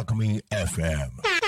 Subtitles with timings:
[0.00, 1.39] Alchemy FM.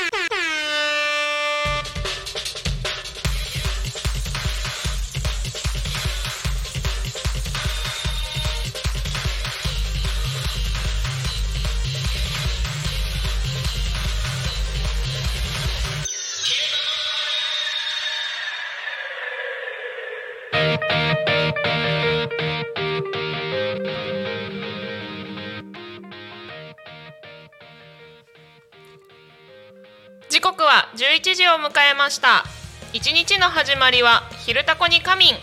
[32.02, 32.44] ました。
[32.92, 35.36] 一日の始まりは「昼タコに仮眠」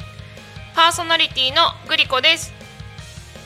[0.75, 2.51] パーソナリティのグリコです。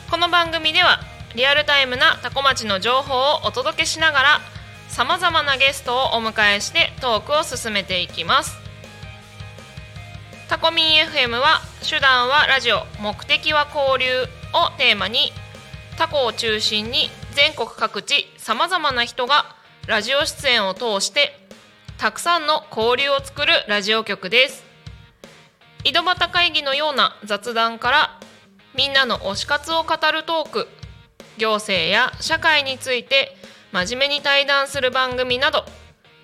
[0.10, 1.00] この番組では
[1.36, 4.42] リアルタイムなタコ町の情報をお届けしながら
[4.88, 8.58] さまざまなゲストをお迎えしてトークを進めていきます。
[10.50, 15.32] タコミン FM は手段はラジオ目的は交流をテーマに
[16.00, 21.43] タコを中心に全国各地さまざまな人がラジオ出演を通して
[22.04, 24.66] たくさんの交流を作るラジオ局です。
[25.86, 28.20] 井戸端会議のような雑談から
[28.76, 30.68] みんなの推し活を語るトーク
[31.38, 33.38] 行政や社会について
[33.72, 35.64] 真面目に対談する番組など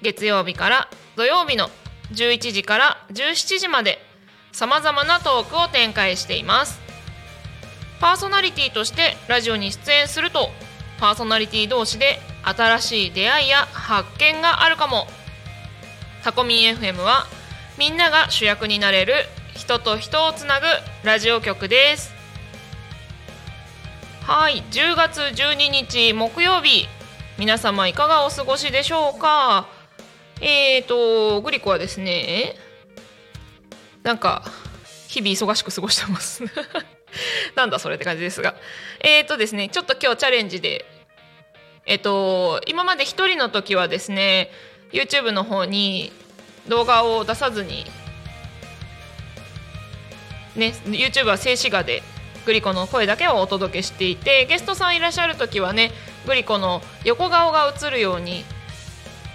[0.02, 1.70] 月曜日から土曜日の
[2.12, 4.00] 11時から17時まで
[4.52, 6.82] さまざまなトークを展開しています。
[8.02, 10.50] パーソナリティとしてラジオに出演すると
[11.00, 15.08] パーソナリティ同士で新しい出会いや発見があるかも。
[16.24, 17.26] タコミン FM は
[17.78, 19.14] みんなが主役になれる
[19.56, 20.66] 人と人をつなぐ
[21.04, 22.14] ラジオ局です。
[24.24, 24.62] はい。
[24.72, 26.88] 10月12日木曜日。
[27.38, 29.68] 皆様いかがお過ごしでしょうか？
[30.42, 32.56] えーとグリコはですね
[34.04, 34.44] なんか
[35.08, 36.44] 日々忙しく過ごしてます。
[37.56, 38.56] なんだそれって感じですが。
[39.00, 40.86] えーとですねちょっと今日チャレンジで。
[41.86, 44.52] えっと今まで一人の時はですね
[44.92, 46.12] YouTube の方に
[46.68, 47.86] 動画を出さずに
[50.56, 52.04] ね YouTube は静止画で
[52.46, 55.92] グリコの声だけをお届けしていてゲストさんいらっしゃる時はね
[56.26, 58.44] グリコの横顔が映るように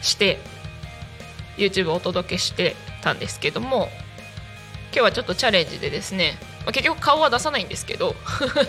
[0.03, 0.38] して
[1.56, 3.88] YouTube をお届けしてたんですけども
[4.86, 8.15] 今日はちょっとチャレンジでですねまあ結局顔は出さないんですけど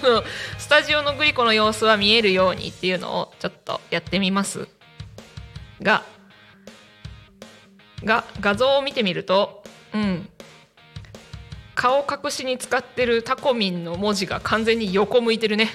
[0.58, 4.68] スタジオのグリコの様子は見えるようにっていうのをちょっとやってみます
[5.82, 6.04] が
[8.04, 9.64] が画像を見てみると
[9.94, 10.30] うん。
[11.76, 15.70] 顔隠しに使ってるタコミンの文字が完全に横向いてるね。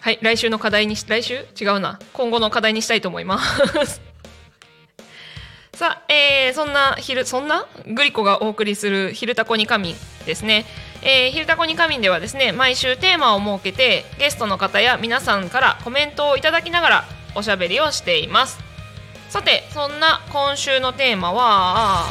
[0.00, 1.46] はい来週の課題にし来週？
[1.60, 1.98] 違うな。
[2.12, 3.38] 今後の課題にしたいと思いま
[3.86, 4.00] す。
[5.74, 7.66] さあ、えー、そんな昼そんな？
[7.86, 10.64] グリコがお送りする「昼タコに仮眠」ですね
[11.02, 17.04] 「えー、昼タコに仮眠」ではですね毎週テーマを設けてゲストの方や皆さんからコメントをいただきながら
[17.34, 18.65] おしゃべりをしています。
[19.28, 22.04] さてそんな今週のテーマは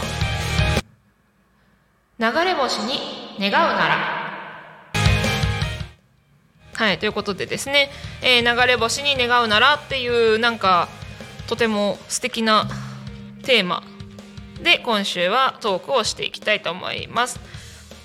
[2.19, 2.99] 流れ星に
[3.39, 4.25] 願うなら。
[6.73, 7.89] はいということでですね、
[8.21, 10.89] えー流れ星に願うならっていうなんか
[11.47, 12.67] とても素敵な
[13.43, 13.81] テーマ
[14.61, 17.39] で今週はトークをしていきたいと思います、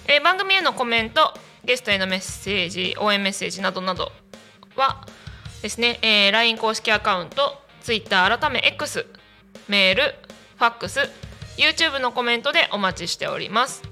[0.07, 1.35] えー番組へのコメント
[1.65, 4.13] ゲストへのメッセージ応援メッセージなどなど
[4.77, 5.05] は
[5.63, 9.07] ですね、えー LINE 公式アカウント Twitter 改め X
[9.69, 10.15] メール
[10.57, 11.01] ファックス
[11.57, 13.83] YouTube のコメントでお待ちしております、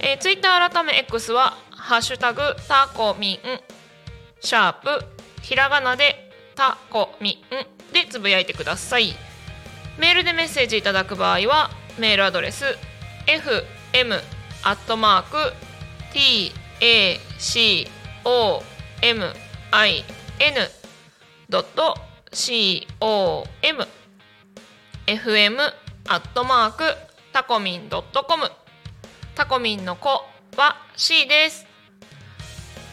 [0.00, 3.38] えー、Twitter 改め X は「ハッシュタグタコミン」
[4.40, 5.04] シャープ
[5.42, 9.14] ひらがなでタコミンでつぶやいてください。
[9.98, 12.64] メールでメッセージいただく場合はメールアドレス
[13.26, 14.18] fm
[14.62, 15.52] アットマーク
[21.50, 23.44] tacomin com
[25.06, 25.58] fm
[26.08, 26.84] アットマーク
[27.32, 28.48] タコミンドットコム
[29.34, 30.08] タコミンの子
[30.56, 31.66] は C です。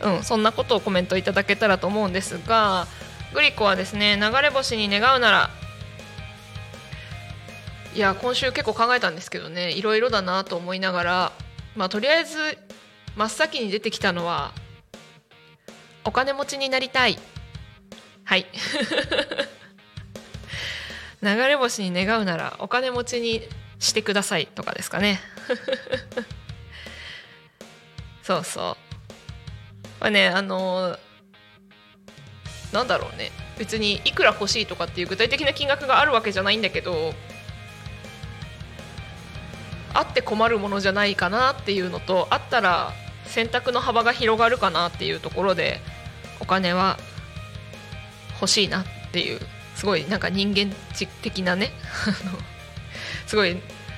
[0.03, 2.87] うんそんなことをコメントいただけたらと思うんですが
[3.33, 5.49] グリコはですね流れ星に願うなら
[7.93, 11.31] いや今週結構考えたんですけどねいろいろだなと思いながら
[11.75, 12.57] まあとりあえず
[13.15, 14.53] 真っ先に出てきたのは
[16.03, 17.19] お金持ちになりたい。
[18.23, 18.47] はい。
[21.21, 23.47] 流れ星に願うならお金持ちに
[23.77, 25.19] してくださいとかですかね。
[28.23, 28.77] そうそう。
[29.99, 30.97] これねあの
[32.71, 33.31] なんだろうね。
[33.57, 37.13] 別にいくら欲しいとかっていう具体的な金額があるわけじゃないんだけど
[39.93, 42.91] あって困るものじゃないかなっていうのとあったら
[43.25, 45.79] 選択の幅が広がるかなっていうところで
[46.39, 46.97] お金は
[48.35, 49.39] 欲しいなっていう
[49.75, 50.73] すごいなんか人間
[51.21, 51.71] 的なね
[53.27, 53.57] すごい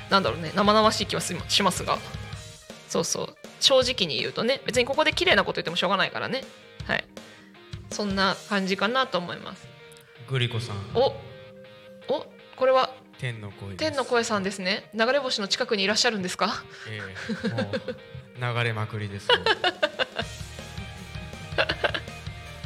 [0.10, 0.52] なんだろうね。
[0.56, 1.98] 生々しい気はしますが。
[2.90, 3.43] そうそう。
[3.64, 6.44] 正直に言うとね別にここで綺麗なこと言ってもしょうがないからね。
[6.86, 7.04] はい。
[7.92, 9.68] そんな感じかなと思います。
[10.28, 10.78] グリコさん。
[10.96, 11.14] お
[12.08, 12.26] お
[12.56, 12.90] これは？
[13.20, 14.90] 天の声天の声さんですね。
[14.94, 16.64] 流れ星の近くにいらっしゃるんですか？
[16.90, 19.30] ええー、もう流れまくりです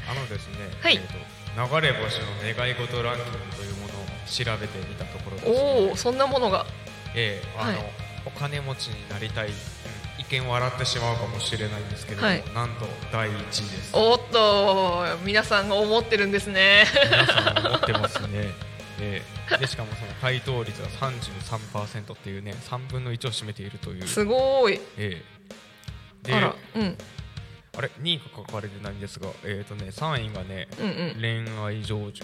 [0.09, 1.13] あのですね、はい、えーと
[1.57, 5.57] 流れ星の願い事ランキングというものを調べてみたところです、ね、
[5.89, 6.65] おおそんなものが。
[7.15, 7.91] ええー、あの、はい、
[8.25, 9.49] お金持ちになりたい、
[10.31, 13.91] 見笑ってしまうかもしれないんですけどはい、なんと第一位です。
[13.93, 16.85] おっと皆さんが思ってるんですね。
[17.09, 18.51] 皆さん思ってますね。
[18.99, 24.07] えー、でしかもその回答率が33%っていうね3分の1を占めているという。
[24.07, 26.97] すごい、えー、であら、うん、
[27.77, 32.23] あれ2位が書かれてないんですが、えーとね、3位がね、うんうん、恋愛成就。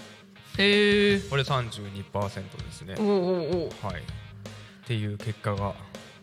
[0.58, 2.96] へえこれ32%ですね。
[2.98, 4.00] おおおはい。
[4.00, 5.74] っていう結果が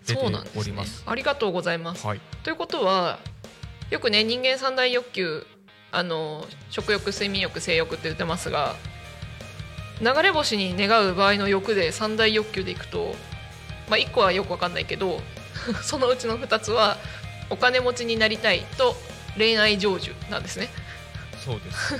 [0.05, 0.21] 出て
[0.55, 3.19] おります、ね、ありがとうございます、はい、ということは
[3.89, 5.45] よくね人間三大欲求
[5.91, 8.75] あの食欲睡眠欲性欲って言ってますが
[10.01, 13.13] 流れ星に願う場合の欲で三大欲求でいくと、
[13.89, 15.21] まあ、1個はよく分かんないけど
[15.83, 16.97] そのうちの2つは
[17.49, 18.95] お金持ちになりたいと
[19.37, 20.69] 恋愛成就なんですね。
[21.43, 21.95] そうです。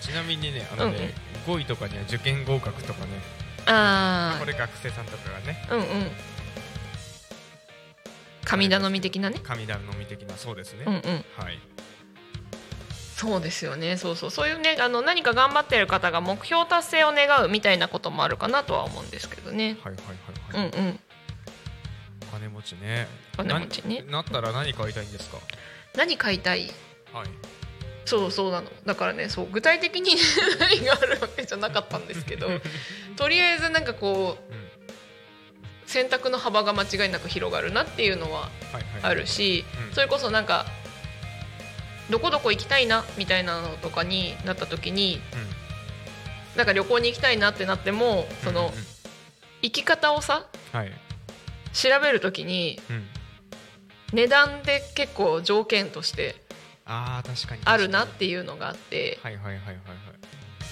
[0.00, 1.14] ちなみにねあのね、
[1.46, 3.10] うん、5位とかには受験合格とかね
[3.66, 5.66] ああこれ学生さんとかがね。
[5.70, 6.10] うんうん。
[8.44, 9.38] 神頼み的なね。
[9.42, 10.84] 神頼み的なそうですね。
[10.86, 11.02] うんうん。
[11.36, 11.58] はい。
[13.16, 13.96] そうですよね。
[13.96, 14.30] そうそう。
[14.30, 19.76] そういうねあの何か頑張ってる方が目標達成を願うみたいなこともあるかなとは思うんですけどね。
[19.84, 20.04] はいはい
[20.52, 20.70] はいはい。
[20.72, 21.00] うんうん。
[22.32, 23.08] 金持ちね。
[23.36, 24.04] 金持ちね。
[24.08, 25.38] なったら何買いたいんですか？
[25.96, 26.70] 何買いたい？
[27.12, 27.28] はい
[28.10, 28.68] そうそうなの。
[28.84, 30.16] だからねそう具体的に
[30.58, 32.50] 何があるわけじゃなかったんですけど
[33.16, 34.68] とりあえずなんかこう、うん、
[35.86, 38.50] 選択の幅が間違いなく広がるなっていうのは
[39.02, 39.64] あるし
[39.94, 40.66] それこそなんか
[42.10, 48.84] どこどこ行きたいなみたいなのとかになった時に、うん、なんか旅行に行きたいなってなってもその、うんうん、
[49.62, 50.92] 行き方をさ、はい、
[51.72, 53.06] 調べる時に、うん、
[54.14, 56.34] 値段で結構条件として
[56.90, 57.62] あ確かに。
[57.64, 59.20] あるなっていうのがあって。
[59.22, 59.76] はいはいはいはいはい。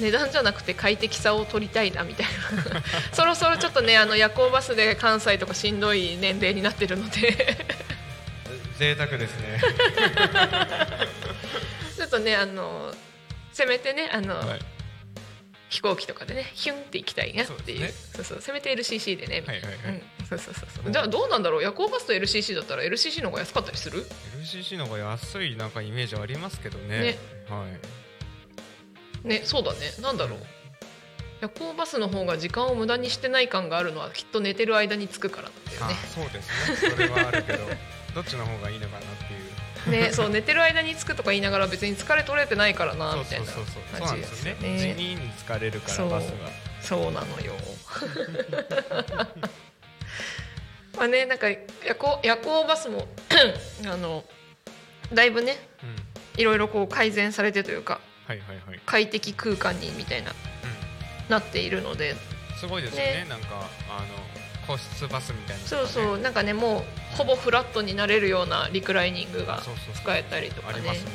[0.01, 2.33] 値段じゃなくて快適さを取りたいなみたいな。
[3.15, 7.57] そろそろちょっとねあの夜行バスで関西とかしんどい年齢になってるので。
[8.79, 9.61] 贅沢ですね。
[11.97, 12.93] ちょっとねあの
[13.53, 14.61] せめてねあの、はい。
[15.69, 17.79] 飛行機とかでねヒュンって行きたいなっていう。
[17.79, 19.95] そうでそうそうせめて LCC でねみたいな、はいはいはい。
[19.95, 20.93] うん、そうそうそうそう。
[20.93, 21.63] じゃあどうなんだろう？
[21.63, 24.05] 夜行バスと LCC だったら LCC の方が安かったりする
[24.43, 27.01] ？LCC の方が安いなんかイメージありますけどね。
[27.01, 27.19] ね。
[27.49, 27.65] は
[29.25, 29.29] い。
[29.29, 29.79] ねそうだね。
[30.01, 30.39] なんだろう。
[31.41, 36.91] 夜行バスの方が時間を無駄にしてない感があるのはきっと寝てる間に着くからなんだよあねそうですね。
[36.91, 37.59] それはあるけど
[38.15, 39.39] どっちの方がいいのかなっていう。
[39.91, 43.65] ねそう寝てる間に着くとか言いながら別に疲れ取れてないからなみたいな感
[44.17, 44.79] じですねね。
[44.79, 46.33] 地味に疲れるからバスが。
[46.83, 47.55] そうなのよ
[50.99, 53.07] まあねなんか夜行夜行バスも
[53.87, 54.25] あの
[55.13, 56.41] だいぶねうん。
[56.41, 60.35] いろいろこう改善されてというかはいはいはい、快適空間にみたいなう
[61.31, 62.13] なっているので。
[62.13, 62.17] ん、
[62.61, 63.27] すごいですよねね。
[63.27, 63.47] なんか
[63.89, 65.67] あの個室バスみたいなね。
[65.67, 69.63] そうそうなんかねもうほぼフラットになれるようなリクライニングが
[69.95, 70.75] 使えたりとかね。
[70.75, 71.11] ありますね。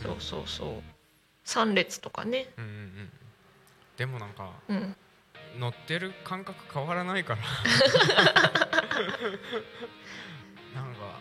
[0.00, 0.68] そうそうそう。
[1.44, 2.46] 3列とかね。
[2.56, 3.10] うんうんうん。
[3.96, 4.96] でもなんかうん。
[5.58, 7.40] 乗ってる感覚変わらないから
[10.74, 11.20] なんか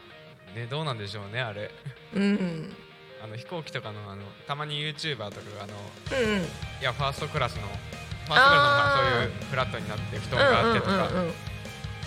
[0.55, 1.71] ねどうなんでしょうねあれ。
[2.13, 2.21] うん。
[2.23, 2.75] うん
[3.23, 5.73] あの飛行機とかのあのたまに YouTuber とかがあの
[6.11, 6.47] うんい
[6.81, 11.33] やファーストクラスのファーストクラスのまあそういうフラットになって布団があってとか、うんうんうん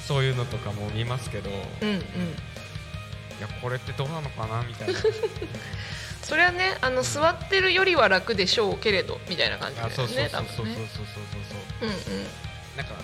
[0.06, 2.00] そういうのとかも見ますけどいうんうん。
[3.40, 5.00] やこれってどうなのかなみたいな。
[6.22, 11.06] それはねあの座ってるよりは楽でしょうけれどみたいな感じだよあそうそうそうそうそうそうそう
[11.80, 12.26] そううんうん。
[12.76, 12.94] なんか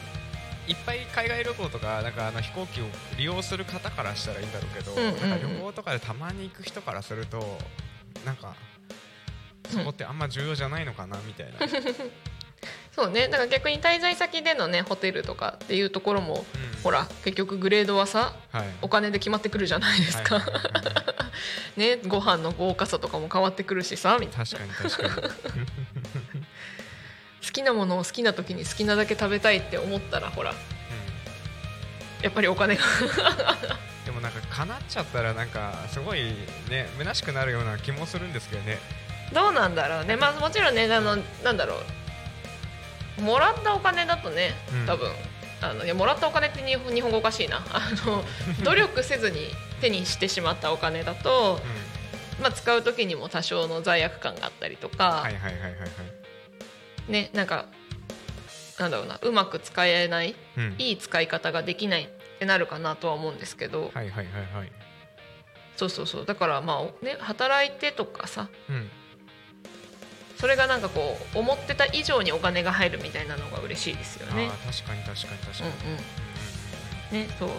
[0.70, 2.84] いっぱい海外旅行とかなんかあの飛行機を
[3.18, 5.30] 利用する方からしたらいいんだろうけど、うんうんうん。
[5.30, 7.58] なんか旅行とかでたまに行く人からすると
[8.24, 8.54] なんか
[9.68, 11.70] そこってあんま重要じゃないのかなみたいな、う ん
[12.92, 13.26] そうね。
[13.28, 16.44] だから逆に滞在先でのねホテルとかっていうところも
[16.84, 18.68] ほら結局グレードはさはい。
[18.82, 20.40] お金で決まってくるじゃないですか、
[21.76, 24.44] ねご飯の豪華さとかも変わってくるしさみたいな。
[24.46, 25.66] 確かに確かに
[27.44, 30.54] 好きなものを好きな時に好きなだけ食べたいって思ったらほら
[32.22, 32.82] やっぱりお金が。
[32.82, 33.04] う
[34.02, 36.34] んでもなんか叶っちゃったらなんかすごい
[36.68, 38.78] ね虚しくなるような気もするんですけどね。
[39.32, 40.16] どうなんだろうね。
[40.16, 41.80] まあもちろんねあのなんだろ
[43.18, 43.22] う。
[43.22, 44.86] もらったお金だとねうん。
[44.86, 45.12] 多分、
[45.60, 47.64] あのいやもらったお金って日本日本語おかしいな。
[47.72, 48.24] あの
[48.64, 51.60] 努力せずに手にしてしまったお金だと、
[52.40, 56.19] まあ、使う時にも多少の罪悪感があったりとか、はいはいはいはいはい
[57.10, 57.66] ねなんか
[58.78, 60.74] なんだろうなうまく使えないうん。
[60.78, 64.72] いい使い方ができないってなるかなとは思うんですけど、はいはいはいはい。
[65.76, 66.26] そうそうそう。
[66.26, 68.48] だからまあね働いてとかさ。
[68.68, 68.90] うん。
[70.38, 74.50] それがなんかこう思ってた以上にお金が入るみたいなのが嬉しいですよね。
[74.64, 75.70] 確かに確かに確かに、
[77.12, 77.28] うんうん。
[77.28, 77.50] ねそう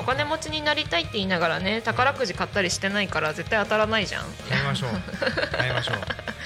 [0.00, 4.24] お金持ちになりたいって言いながらね宝くじ買ったりしてないから絶対当たらないじゃん。
[4.50, 4.92] やめましょう。
[5.58, 5.96] やめましょう、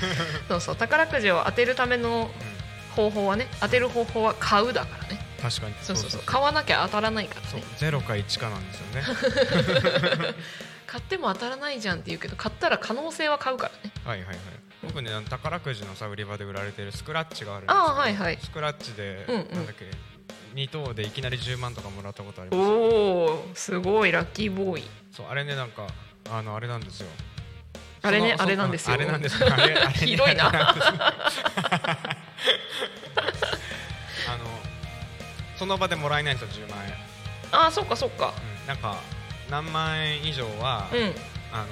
[0.48, 0.76] そうそう。
[0.76, 2.30] 宝くじを当てるための
[2.92, 5.24] う方法はね当てる方法は買うだからね。
[5.38, 5.74] ん、確かに。
[5.82, 6.22] そうそうそう。
[6.26, 7.60] 買わなきゃ当たらないからそう。
[7.60, 10.34] ねゼロか1かなんですよね。
[10.86, 13.92] 買っても当たらないじゃんって言うけど買ったら可能性は買うからね。
[14.04, 14.36] はいはいはい。
[14.82, 18.38] 僕ね宝くじのさ売り場で売られてるスクラッチがあるんですよああはいはい。
[18.42, 19.54] スクラッチで、うんうん。
[19.54, 19.90] なんだっけ
[20.54, 22.60] 2等でいきなり10万とかもらったことあります。
[22.60, 24.84] おおすごいラッキーボーイ。
[25.10, 25.88] そうあれねなんか
[26.30, 27.08] あのあれなんですよ。
[28.02, 28.94] あれねあれなんですよ。
[28.94, 29.52] あれなんですよ。
[29.52, 30.46] あれあれね ひどいな。
[30.48, 30.52] あ
[34.36, 34.44] の
[35.56, 36.94] その場でもらえないんですよ10万円、
[37.52, 38.32] ああそっかそっか。
[38.62, 38.96] うん、なんか
[39.50, 41.14] 何万円以上は、うん。
[41.52, 41.66] あの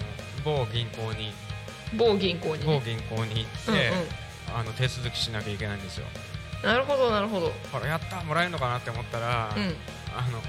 [0.45, 1.33] 某銀行に
[1.95, 3.93] 某銀行に某ね銀行に行うんって、
[4.55, 6.07] あの手続きしなきゃいけないんですよ。
[6.27, 6.32] うん
[6.63, 7.53] なるほどなるほど。
[7.73, 9.75] ほらやったもらえるのかなって思ったら、うん。
[10.17, 10.41] あの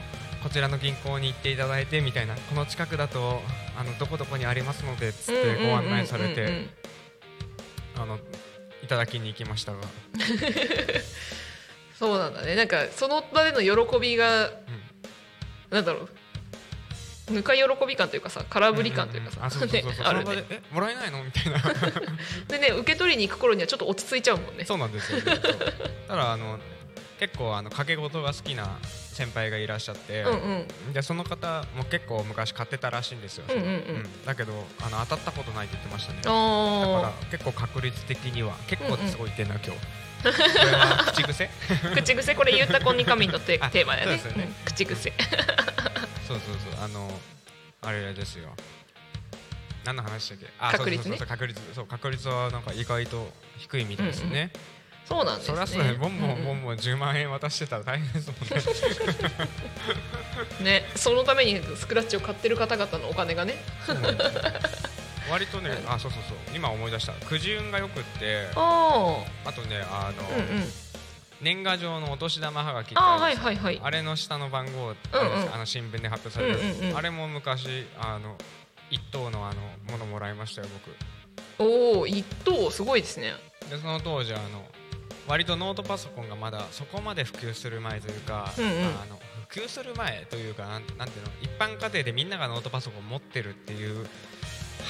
[0.43, 3.41] こちらの銀行に行っていただいてみたいなこの近くだと
[3.77, 6.38] あのどこどこにありますのでっつってご案内されうんうん。
[6.38, 6.65] うんうん。
[6.65, 6.70] て
[7.96, 8.20] あの
[8.84, 9.77] いただきに行きましたが、
[11.98, 12.55] そうなんだね。
[12.55, 14.51] なんかその場での喜びが
[15.70, 16.10] なんだろう
[17.34, 21.24] ぬか喜び感というかさ空振り感というかさ、あそうそうそうそう、ねあるねえもらえないの？
[21.24, 21.60] みたいな。
[22.48, 24.66] でね受け取りに行く頃にはちょっと落ち着いちゃうもんね。
[24.66, 25.24] そうなんですよ、ね、
[26.08, 26.60] ただあの
[27.20, 30.94] 結構あの掛け事が好きな先輩がいらっしゃって、うんうん。
[30.94, 34.25] でその方も結構昔買ってたらしいんですよ、うんうんうん。
[34.25, 36.20] だけどあの当たったことないって言ってましたね。
[36.24, 39.80] だあから結構確率的には結構すごい言ってんな、今日。
[40.24, 41.50] これは口癖？
[41.86, 42.36] あ 口癖？
[42.36, 44.52] これゆうたこに神のテーマだよね。
[44.66, 45.13] 口癖
[46.27, 46.84] そうそうそう。
[46.84, 47.10] あの
[47.82, 48.50] あれですよ。
[49.86, 50.48] 何の話だっけ？
[50.60, 51.18] あ確率ね。
[51.18, 51.62] そうそうそう確率。
[51.75, 54.51] そう確率はなんか意外と低いみたいですね、
[55.06, 55.56] そうなんですね。
[55.56, 55.98] そりゃそうだね。
[55.98, 56.58] ボンボンボうん。
[56.60, 58.48] ンボン10万円渡してたら大変ですもんね。
[60.60, 63.56] う んねそのためにスクラッチを買ってる方々のお金がね。
[65.30, 66.38] 割とねあそうそうそう。
[66.56, 67.13] 今思い出した。
[67.13, 70.74] くじ運がよくって ああとねあの、あうんうん
[71.44, 73.80] 年賀状のお年玉はがきってあはいはいはい。
[73.84, 76.98] あれの下の番号ああの新聞で発表される、うんうんうん。
[76.98, 78.38] あれも昔あの
[78.90, 80.68] 一等のあのものもらいましたよ
[81.60, 81.64] 僕。
[81.64, 83.34] おお一等すごいですね。
[83.70, 84.66] でその当時あの
[85.28, 88.72] 割とノートパソコンがまだそこまで普及する前というか、うんうん。
[88.72, 89.20] あの
[89.50, 94.08] 普及する前というかなんなんていうの一般家庭でみんながノートパソコン持ってるっていう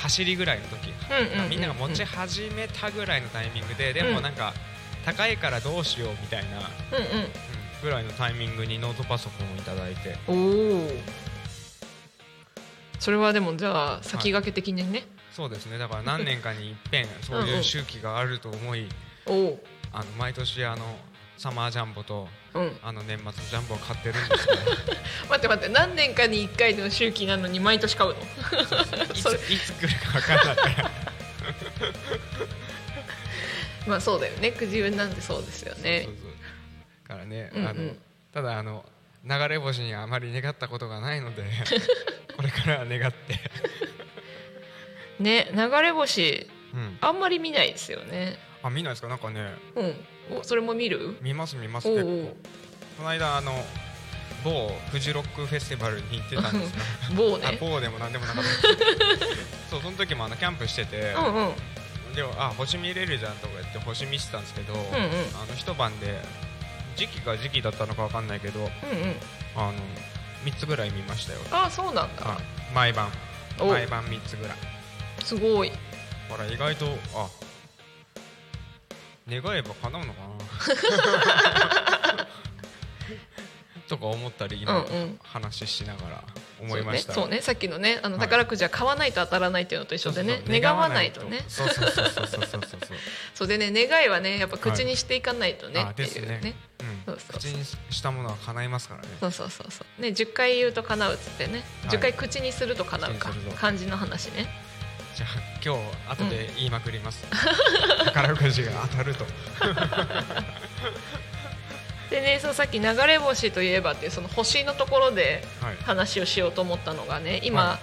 [0.02, 1.50] 走りぐらいの時、うんうんうんうん。
[1.50, 4.54] みんなが持ち始めたぐらいのタイミングででもなんか、
[5.06, 7.28] 高いからどうしようみたいな、うんうん。
[7.82, 10.18] ぐらいのタイミングにノートパソコンをいただいて。
[10.28, 10.90] うんおお
[13.00, 15.78] それはでもじゃあ先駆け的にね、そうですね。
[15.78, 18.88] だから何年かに一遍そういう周期があると思い
[19.26, 20.86] おおあの毎年あの
[21.38, 22.78] サマージャンボとうん。
[22.82, 24.60] あの年末のジャンボを買ってるんですけど
[25.28, 28.16] 待って待って何年かに1回の周期なのに毎年買うの？
[28.24, 28.26] い
[29.58, 30.76] つ来るか分からない
[33.88, 34.52] まあそうだよね。
[34.52, 36.08] くじ運なんてそうですよね。
[37.08, 37.68] からね、うんうん。
[37.68, 37.94] あの
[38.34, 38.86] ただあの
[39.26, 41.44] 流れ星にはあまり願ったことがないので
[42.36, 43.40] これからは願って、
[45.20, 48.38] ね流れ星うん、あんまり見ないですよね。
[48.64, 49.08] あ見ないですか？
[49.08, 49.54] なんかね。
[49.76, 49.84] う
[50.36, 50.38] ん。
[50.40, 51.18] おそれも見る？
[51.22, 51.88] 見ます見ます。
[51.88, 52.36] 結構。
[52.98, 53.64] この間あの
[54.44, 56.80] 某フジロックフェスティバルに行ってたんですよ
[57.16, 57.46] 某ね。
[57.48, 58.50] あ某でもなんでもなかった。
[59.70, 61.54] そうその時もあのキャンプしてて、うんうん
[62.14, 64.86] であ星見れるじゃんとか言って星見てたんですけど、うんうん。
[65.42, 66.20] あの一晩で
[66.96, 68.72] 時期が時期だったのかわかんないけどうんうん。
[69.56, 69.74] あの
[70.46, 71.40] 3つぐらい見ましたよ。
[71.52, 72.22] あそうなんだ。
[72.22, 72.38] あ
[72.74, 73.10] 毎晩。
[73.60, 73.68] お。
[73.68, 74.58] 毎晩3つぐらい。
[75.24, 75.72] すごい。
[76.30, 77.30] ほら意外とあ
[79.30, 80.28] 願えば叶うのかな。
[83.88, 84.86] とか思ったり今、
[85.22, 86.24] 話しながら
[86.62, 87.14] 思いました。
[87.14, 91.22] そうね、ね、さっきのねあの宝くじは買わないと当たらないっていうのと一緒でね、はい、願わないと。
[91.24, 92.62] ねそうそうそうそうそうそう
[93.34, 96.56] そうでね願いはねやっぱ口にしていかないとね、はい、っていうね、ね
[97.08, 104.48] うん、口にしたものは叶いますからねそうそうそうそうね十回言うと叶うっつってね10回口にすると叶うか、は、漢字の話ね
[105.16, 105.30] じゃあ
[105.64, 109.26] 今日後で言いまくります、うん、宝くじが当たると
[112.14, 115.76] でねそうさっき流れ星といえばっていうその星のところではい。
[115.78, 117.80] 話をしようと思ったのがね今、は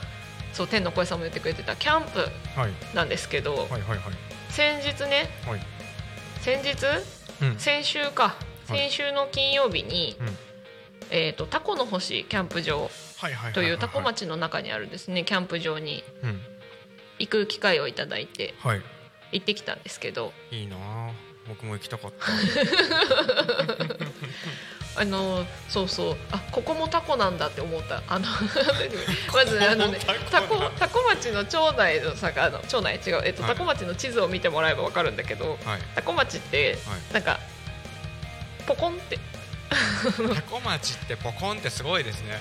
[0.53, 2.21] そう天の声さんも言ってくれてたキャンプ
[2.55, 2.95] はい。
[2.95, 3.99] なんですけど、はいはいはい。
[4.49, 5.61] 先日ねはい。
[6.43, 6.87] 先日？
[7.43, 7.59] うん。
[7.59, 8.37] 先週か。
[8.69, 8.79] はい。
[8.79, 10.27] 先週の金曜日に、うん。
[11.11, 12.89] えー、とタコの星キャンプ場はい
[13.23, 16.05] はいはいはいというタコ町の中にあるですねキャンプ場に。
[16.23, 16.41] うん。
[17.19, 18.83] 行く機会をいただいてはい。
[19.33, 21.11] 行ってきたんですけどいいなあ
[21.49, 22.27] 僕も行きたかった。
[24.97, 26.17] あのそうそう。
[26.33, 28.03] あここもタコなんだって思った。
[28.09, 28.27] あの
[29.33, 29.99] まずあのね
[30.31, 33.53] タコタコ町の町内のさあの町内違う、えっとはい。
[33.53, 35.81] タコ町の地図を見てもらえばわかるんだけどはい。
[35.95, 37.15] タコ町ってはい。
[37.15, 37.39] なんか
[38.67, 39.19] ポコンって
[40.35, 42.41] タコ町ってポコンってすごいですね。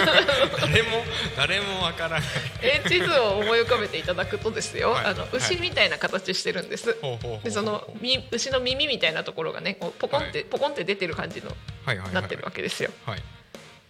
[0.60, 1.04] 誰も
[1.36, 2.22] 誰もわからない。
[2.60, 5.04] え地図を思い浮かべていただくとですよ、はい。
[5.06, 6.92] あの牛みたいな形してるんです。
[7.00, 7.44] ほうほうほうほう。
[7.44, 12.90] でそのみ牛の耳みたいなところがねポコンって、はポコンって出てる感じのはいはいはいなってるわけですよ。
[13.06, 13.22] はい。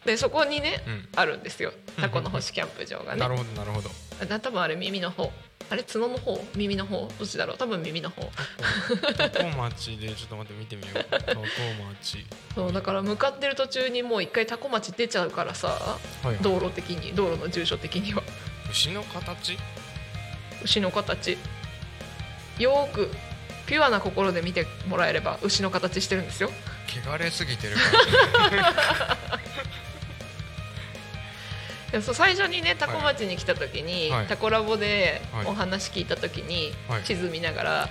[0.04, 1.08] でそこにね、うん。
[1.16, 1.72] あるんですよ。
[2.00, 3.20] タコの星キャンプ場がね。
[3.20, 3.90] なるほどなるほど。
[4.20, 5.32] あ多分あれ耳の方
[5.68, 7.58] あれ角の方耳の方どっちだろう？
[7.58, 8.22] 多分耳の方。
[9.16, 11.04] タコ町でちょっと待って見てみよう。
[11.10, 12.24] タコ町。
[12.54, 16.36] そうだから向かってる途中にもう一回タコ町出ちゃうからさはいはい。
[16.36, 18.22] 道路的に道路の住所的には。
[18.70, 19.58] 牛の形？
[20.62, 21.36] 牛の形。
[22.58, 23.10] よーく
[23.66, 26.50] ピュアな心で見てもらえれば牛の形してるんですよ。
[27.04, 27.80] 汚れすぎてるか
[28.56, 29.18] ら
[32.02, 34.26] そう最初にねタコ町に来た時に、はい。
[34.26, 35.46] タコラボではい。
[35.46, 37.04] お話聞いた時に、はい。
[37.04, 37.90] 地図見ながらはい。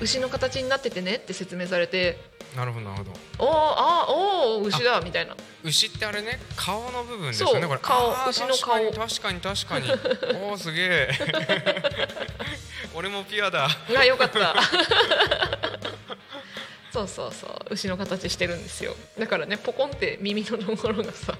[0.00, 2.18] 牛の形になっててねって説明されて
[2.56, 3.10] なるほどなるほど。
[3.38, 4.12] おーあー
[4.58, 5.36] おー牛だみたいな。
[5.64, 7.80] 牛ってあれね顔の部分ですよねこれ。
[7.80, 8.90] 顔牛の顔。
[8.90, 9.90] 確かに確かに確
[10.26, 10.38] かに。
[10.48, 11.10] おおすげえ。
[12.94, 13.68] 俺もピュアだ。
[13.92, 14.54] がよかった。
[16.90, 18.96] そうそうそう牛の形してるんですよ。
[19.18, 21.34] だからねポコンって耳のところがさ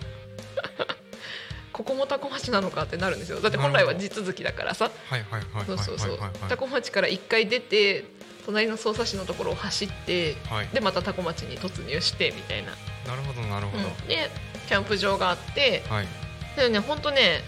[1.78, 3.40] ここもタコ町なのかってなるんですよ。
[3.40, 4.90] だって本来は地続きだからさ。
[5.64, 6.18] そうそうそう。
[6.48, 8.04] タコ町から一回出て
[8.44, 10.68] 隣の匝瑳市のところを走ってはい。
[10.74, 12.72] でまたタコ町に突入してみたいな、
[13.06, 14.08] なるほどなるほど、うん。
[14.08, 14.28] で
[14.66, 16.06] キャンプ場があってはい。
[16.56, 17.42] でね本当ね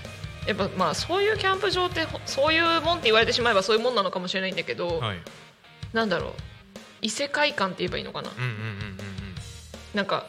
[0.46, 5.18] やっぱまあそういうキャンプ場ってほそういうもんって言われてしまえばそういうもんなのかもしれないんだけど、はい。
[5.92, 6.32] なんだろう。
[7.02, 8.30] 異世界観って言えばいいのかな。
[8.30, 8.98] うんうんうんうん。
[9.92, 10.26] なんか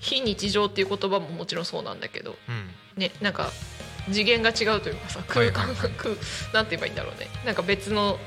[0.00, 2.54] 非日常っていう言葉ももちろんそうなんだけどうん。
[2.54, 3.50] うんねなんか
[4.10, 6.14] 次元が違うというかさ空間が空
[6.52, 7.28] なんて言えばいいんだろうね。
[7.44, 8.18] なんか別の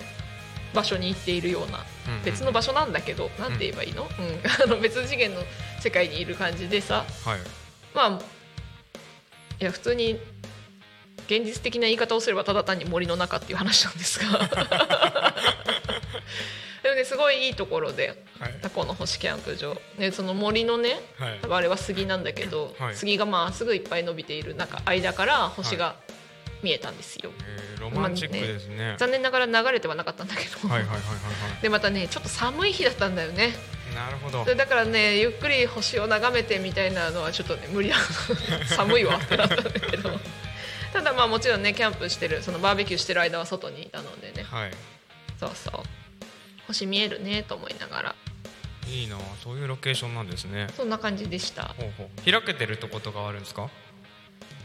[0.73, 4.07] 場所に行っているようなうんうん別の場所なんだけどなんて言えばいいの,、うん、
[4.63, 5.43] あの別次元の
[5.81, 7.39] 世界にいる感じでさはい。
[7.93, 8.21] まあ
[9.59, 10.19] いや普通に
[11.27, 14.49] 現実的な言い方をすればただ単に森の中っていう話なんですが
[16.83, 18.59] でもねすごいいいところではい。
[18.61, 19.75] タコの星キャンプ場。
[19.97, 20.99] でその森のね
[21.49, 22.95] あれは杉なんだけど、はい。
[22.95, 25.95] 杉がまあすぐいっぱい伸びている中間から星が
[26.61, 28.95] 見えたんですよ、えーロマンチックですね。
[28.97, 31.01] 残念ながら流れてはなかったんだけど、はいはいはいは
[31.59, 33.43] い でまたねちょっと寒い日だったんだよね。
[33.43, 33.53] はい
[33.93, 34.43] なるほど。
[34.43, 37.95] でだからねゆっくり星を眺めてみたいなのはちょっとね無理だ
[38.65, 40.19] 寒いわってなったんだけど。
[40.91, 44.43] ただまあもちろんねキャンプしてるそのバーベキューしてる間は外にいたのでね。
[44.49, 44.71] はい。
[45.39, 46.02] そうそう
[46.67, 48.15] 星見えるねと思いながら。
[48.88, 50.67] いいなそういうロケーションなんですね。
[50.76, 51.63] そんな感じでした。
[51.78, 52.32] ほうほう。
[52.32, 53.69] 開けてるとことかあるんですか？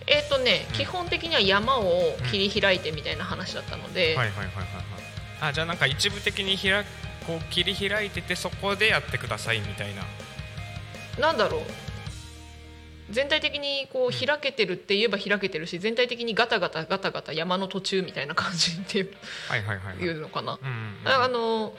[0.07, 0.77] えっ、とね、うん。
[0.77, 4.65] 基本的には山を切り開いてみたいな話だったので、はいはいはいはいはい。
[5.41, 6.83] あじゃあなんか一部的にひら
[7.27, 10.03] こう切り開いててそこでやってくださいみたいな。
[11.21, 11.61] なんだろう。
[13.11, 19.15] 全体的にこう開けてるって言えば開けてるし全体的にガタガタガタガタ山の途中みたいな感じっていう。
[19.49, 20.05] はいはいはいはい。
[20.05, 20.59] いうのかな、
[21.05, 21.75] あの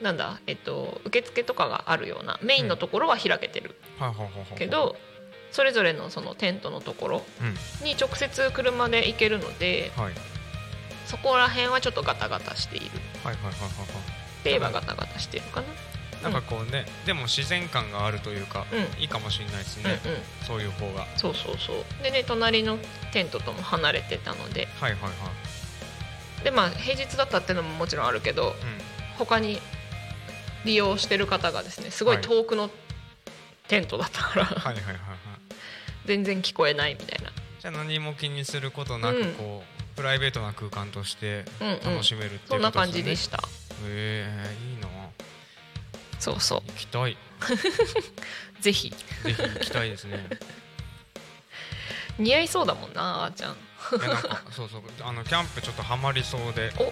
[0.00, 0.40] なんだ？
[0.46, 3.74] えっと受付とかがあるようなメインのところは開けてる。
[3.98, 4.96] はいはいはいはいけど、
[5.50, 7.84] それぞれのそのテントのところうん。
[7.84, 10.12] に直接車で行けるのではい。
[11.06, 12.86] そこら辺はちょっとガタガタしている。
[13.24, 13.86] はいはいはいはいはい。
[13.86, 15.66] って言えばガタガタしてるかな？
[16.22, 19.00] なんかこうね、でも自然感があるというか、うん。
[19.00, 20.18] いいかもしれないですね、うんうん。
[20.46, 21.00] そういう方が。
[21.00, 22.02] はいそうそうそう。
[22.02, 22.78] でね隣の
[23.12, 24.68] テントとも離れてたので。
[24.80, 25.00] はいはい
[26.44, 28.54] でまあ平日だったっていうのももちろんあるけどうん。
[29.16, 29.60] 他に
[30.64, 32.24] 利用してる方がですねすごいはい。
[32.24, 32.70] 遠くの
[33.68, 34.98] テントだったから、はいはいはいはい。
[36.06, 37.30] 全然聞こえないみたいな。
[37.60, 39.32] じゃあ何も気にすることなくうん。
[39.34, 41.80] こう、プライベートな空間としてうんうん。
[41.94, 43.38] 楽しめるっていうことですよね、そんな感じでした。
[43.38, 43.40] へ
[43.86, 44.26] え
[44.70, 44.88] いいな。
[46.18, 46.62] そうそう。
[46.66, 47.16] 行きたい。
[48.60, 48.90] ぜひ。
[48.90, 50.26] ぜひ行きたいですね。
[52.18, 53.52] 似合いそうだもんなあーちゃん。
[53.52, 54.82] いやなんかそうそう。
[55.02, 56.72] あのキャンプちょっとハマりそうで。
[56.78, 56.90] おうん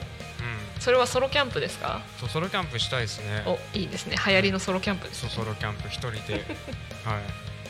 [0.86, 2.00] それはソロキャンプですか？
[2.20, 3.42] そうソロキャンプしたいですね。
[3.44, 4.14] おいいですね。
[4.24, 6.34] 流行りのソロキャンプですそうソロキャンプ一人で。
[7.04, 7.22] はい。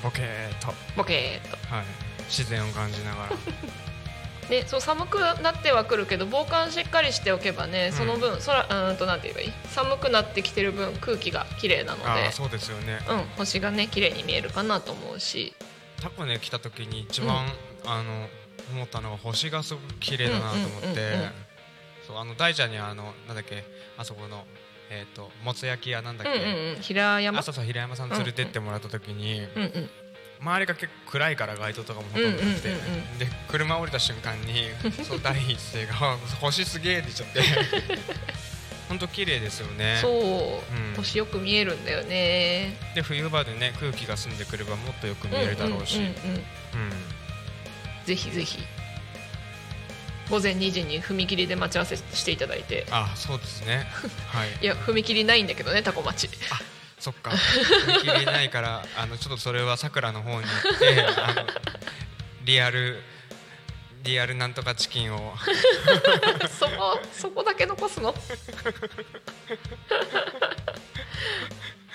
[0.02, 0.74] ボケーっと。
[0.98, 1.56] ボケーっと。
[1.74, 1.84] はい。
[2.28, 3.30] 自然を感じながら。
[4.50, 9.52] ね、そう寒くなってはくるけど防寒しっかりしておけばね、その分空うーんとなんて言えばいい？
[9.72, 12.30] 寒くなってきてる分空気が綺麗なので。
[12.32, 12.98] そうですよね。
[13.08, 15.54] うん、星がね綺麗に見えるかなと思うし。
[16.02, 17.50] タコね来た時に一番、
[17.86, 18.28] あの
[18.72, 21.45] 思ったのが星がすごく綺麗だなと思って、うんうんうんうん
[22.06, 23.64] そうあの大ちゃんにあのなんだっけ
[23.98, 24.44] あそこの
[24.88, 27.38] えっ、ともつ焼き屋なんだっけ、うんうんうん平山？
[27.40, 29.90] あそうそう平山さん連れてってもらった時に、うんうん。
[30.40, 34.68] 周りが結構暗いから街灯とかもほとんどなくて、うんうんうんうんで車降りた瞬間に
[35.02, 37.96] そう第一声があ「星すげえ」って言っちゃって。
[38.88, 39.98] 本当綺麗ですよね。
[40.00, 40.12] そう、
[40.76, 40.94] うん。
[40.94, 42.76] 星よく見えるんだよね。
[42.94, 46.34] で冬場でね空気が澄んでくればもっとよく見えるだろうし、うんうんうんうん。
[46.34, 46.44] うん。
[48.04, 48.64] ぜひぜひ
[50.30, 52.86] 午前2時に踏切で待ち合わせしていただいて。
[52.90, 53.86] あそうですね。
[54.28, 54.48] はい。
[54.62, 56.28] いや踏切ないんだけどねタコ町。
[56.98, 57.30] そっか。
[57.30, 61.46] 踏切ないからあのちょっとそれはさくらの方に行って あの
[62.44, 63.02] リアル
[64.02, 65.34] リアルなんとかチキンを。
[66.58, 68.14] そこそこだけ残すの？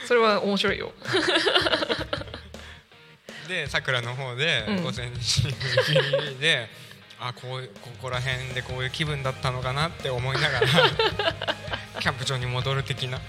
[0.08, 0.91] それは面白いよ。
[3.48, 4.84] でさくらの方でうん。
[4.84, 6.70] 午前2時に踏切で、
[7.23, 10.67] あこうここら辺でこういう気分だったのかなって思いながら
[12.01, 13.19] キャンプ場に戻る的な。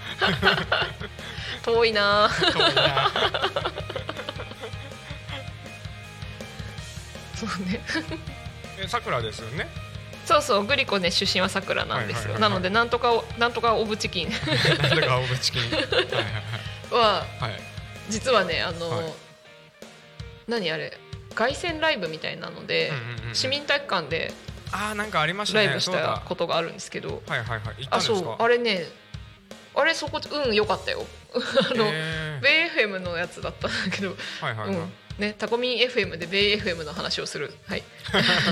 [1.61, 2.27] 遠いな。
[2.51, 3.11] 遠いな。
[7.35, 7.81] そうね。
[8.79, 9.67] えさくらですよね？
[10.25, 12.39] そうそうグリコね出身はさくらなんですよ。
[12.39, 14.29] なのでなんとかをなんとかオブチキン。
[14.81, 15.61] なんとかオブチキン。
[15.63, 15.85] はいはい
[16.91, 17.61] ははいはい。
[18.09, 19.13] 実はねあの、はい。
[20.47, 20.97] 何あれ？
[21.33, 23.35] 凱旋ライブみたいなので、うんうんうんうん。
[23.35, 24.33] 市民体育館で
[24.71, 27.21] あーなんかありましたライブしたことがあるんですけど。
[27.27, 27.87] はいはいはい。
[27.89, 28.35] あそう。
[28.41, 28.85] あれね
[29.75, 31.05] あれそこうん良かったよ。
[31.33, 32.41] あの、へー。
[32.41, 34.93] ベイ FM のやつだったんだけど、はいはいはい、うん。
[35.17, 37.83] ね、タコミン FM でベイ FM の話をする、はい、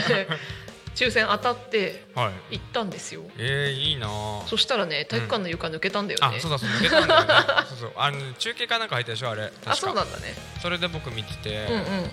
[0.07, 0.27] で
[0.93, 2.57] 抽選当たってはい。
[2.57, 3.23] 行ったんですよ。
[3.37, 7.27] えー、いいなあそしたらね体育館の床抜けたんだよね、あそうだそう抜けたんだよね。
[7.69, 7.91] そうそう。
[7.95, 9.51] あの中継かなんか入ったでしょあれ。
[9.65, 10.35] あそうなんだね。
[10.61, 11.65] それで僕見てて。
[11.65, 11.79] うんうん。
[11.79, 12.11] うん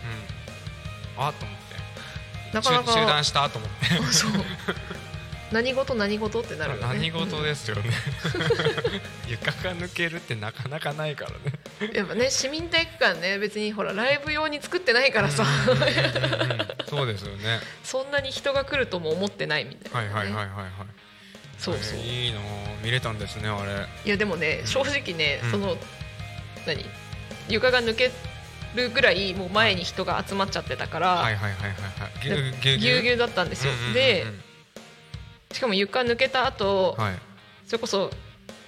[1.18, 2.54] あと思って。
[2.54, 4.12] なかなか中中断したと思って。
[4.12, 4.30] そう。
[5.52, 6.82] 何事何事ってなるよね。
[6.86, 7.90] 何事ですよね。
[9.28, 11.36] 床が抜けるってなかなかないからね。
[11.80, 15.46] うんやっぱね市民体育館ね別にほらライブ用に作ってないからさ、
[16.88, 17.60] そうですよね。
[17.82, 20.70] そんなに人が来るとも思ってないみたいな、ね、はいはいはいはいはい。
[21.58, 21.98] そうそう。
[21.98, 22.40] えーいいの
[22.82, 23.86] 見れたんですねあれ。
[24.04, 25.50] いやでもね正直ね、うん。
[25.50, 25.76] その
[26.66, 26.84] 何？
[27.48, 28.10] 床が抜け
[28.74, 32.20] るぐらいもう前に人が集まっちゃってたから、はいはいはいはいはい。
[32.22, 33.94] ぎゅうぎゅうだったんですよ、うんうんうんうん。
[33.94, 34.24] で
[35.52, 37.14] しかも床抜けた後、はい。
[37.66, 38.10] それこそ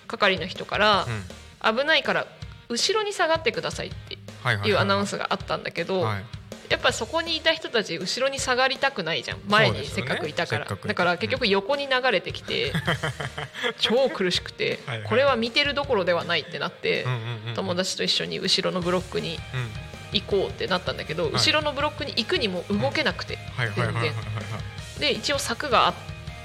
[0.06, 1.76] 係の人からうん。
[1.76, 2.26] 危ないから
[2.70, 6.24] 後ろに下がってくださいってはいうアナウンススがあったんだけど、はい。
[6.70, 9.38] やっぱそこにいた人たち後ろに下がりたくないじゃん。
[9.48, 10.76] 前にせっかくいたから、ね。
[10.86, 12.72] だから結局横に流れてきて、
[13.80, 15.08] 超苦しくて はいはい。
[15.08, 17.54] これは見てるどころではないってなって、うんうんうん。
[17.54, 19.70] 友達と一緒に後ろのブロックにうん
[20.12, 21.32] 行こうってなったんだけど、い。
[21.32, 23.68] 後ろのブロックに行くにも動けなくて、はい。
[23.68, 23.86] はい。
[23.86, 23.92] はい。
[23.92, 23.94] はい。
[23.94, 24.08] はい。
[24.08, 24.12] は
[24.98, 25.00] い。
[25.00, 25.94] で一応柵があっ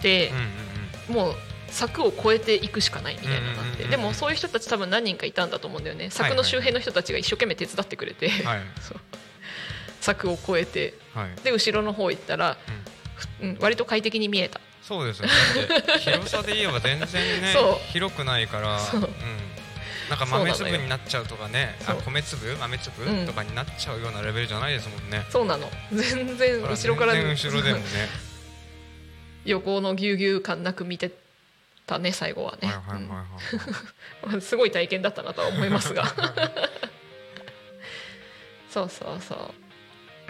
[0.01, 0.65] てうん、うん
[1.07, 1.35] もう
[1.69, 6.09] 柵を越えていくしかないみたいなのになって、うんうんうんうんでもそういう人たち多分何人かいたんだと思うんだよね。
[6.09, 8.61] 柵の周辺の人たちが一生懸命手伝ってくれて、うんはい。
[8.81, 8.97] そう。
[10.01, 10.93] 柵を越えて。
[11.13, 11.43] はい。
[11.43, 12.57] で後ろの方行ったら、
[13.41, 14.61] うん、割と快適に見えた。
[14.81, 15.25] そうですよ。
[15.25, 15.33] ね
[15.99, 17.53] 広さで言えば全然ね
[17.91, 19.01] 広くないからうん
[20.09, 21.75] なんか豆粒になっちゃうとかね。
[21.87, 22.55] あ米粒？
[22.57, 23.25] 豆粒、うん。
[23.25, 25.25] とかになっちゃうようなレベルじゃないですもんね。
[25.29, 25.69] そうなの。
[25.91, 27.85] 全然後ろから後ろでもね。
[29.45, 31.11] 横のぎゅうぎゅう感なく見て
[31.85, 32.73] たね最後はね、
[34.41, 36.05] すごい体験だったなとは思いますが。
[38.71, 39.64] そうそうそう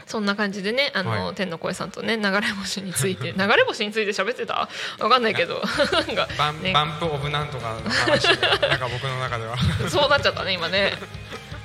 [0.08, 1.36] そんな感じでねあの、はい。
[1.36, 4.70] 天の声さんとね流れ星について 流れ星について喋ってた？
[5.00, 5.62] わかんないけど。
[5.92, 6.74] なんかバンね。
[6.74, 8.26] バンプオブなんとかの話
[8.62, 9.58] なんか僕の中では。
[9.90, 10.94] そうなっちゃったね今ね。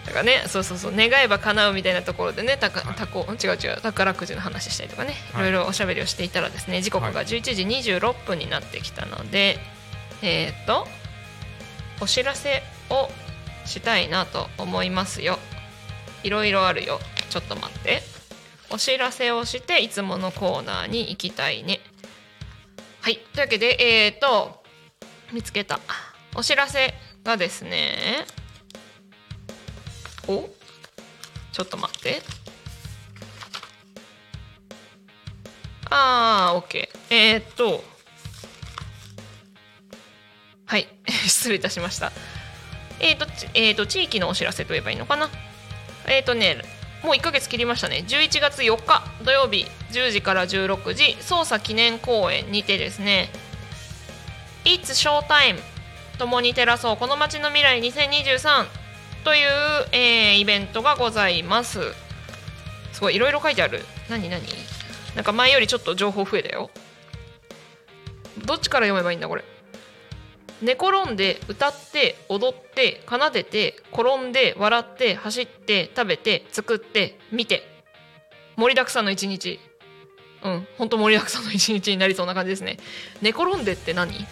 [0.07, 2.94] だからねそうそうそう願えば叶うみたいなところでねたかはい。
[2.96, 5.48] たこ違う違う宝くじの話したりとかね、はい。
[5.48, 7.42] い、ろいろおしゃべりをしていたらですね時刻がはい11
[7.83, 9.59] 時26分になってきたので、
[10.22, 10.88] えーっと
[12.00, 13.11] お知らせを
[13.66, 15.38] したいなと思いますよ。
[16.22, 16.98] いろいろあるよ。
[17.29, 18.03] ちょっと待って
[18.70, 21.80] お知らせをしていつものコーナーに行きたいね。
[23.00, 23.16] はい。
[23.35, 24.62] というわけでえーっと
[25.33, 25.80] 見つけた。
[26.35, 28.24] お知らせがですね。
[30.28, 30.48] お？
[31.52, 32.22] ちょっと待って。
[35.90, 37.83] あー OK えー、っと。
[40.66, 40.87] はい。
[41.26, 42.12] 失礼いたしました。
[43.00, 45.28] えー、っとえー、っと地域のお知らせと言えばいいのかな？
[46.06, 46.62] え、っとね
[47.03, 48.05] もう1ヶ月切りましたね。
[48.07, 53.31] 11月4日土曜日10時から16時捜査記念公演にてですね。
[54.65, 55.59] It's Showtime
[56.19, 56.97] 共に照らそう。
[56.97, 58.67] この街の未来2023
[59.25, 59.49] という、
[59.93, 61.81] えーイベントがございます。
[62.93, 63.85] すごいいろいろ書いてある。
[64.11, 64.43] 何何？
[65.17, 66.71] なんか前よりちょっと情報増えたよ。
[68.45, 69.45] どっちから読めばいいんだこれ？
[70.62, 77.62] 寝転んで歌って踊って奏でて転んで笑って走って食べて作って見て。
[78.57, 79.59] 盛りだくさんの一日。
[80.42, 82.79] うん本当盛りだくさんの一日になりそうな感じですね。
[83.23, 84.12] 寝転んでって何？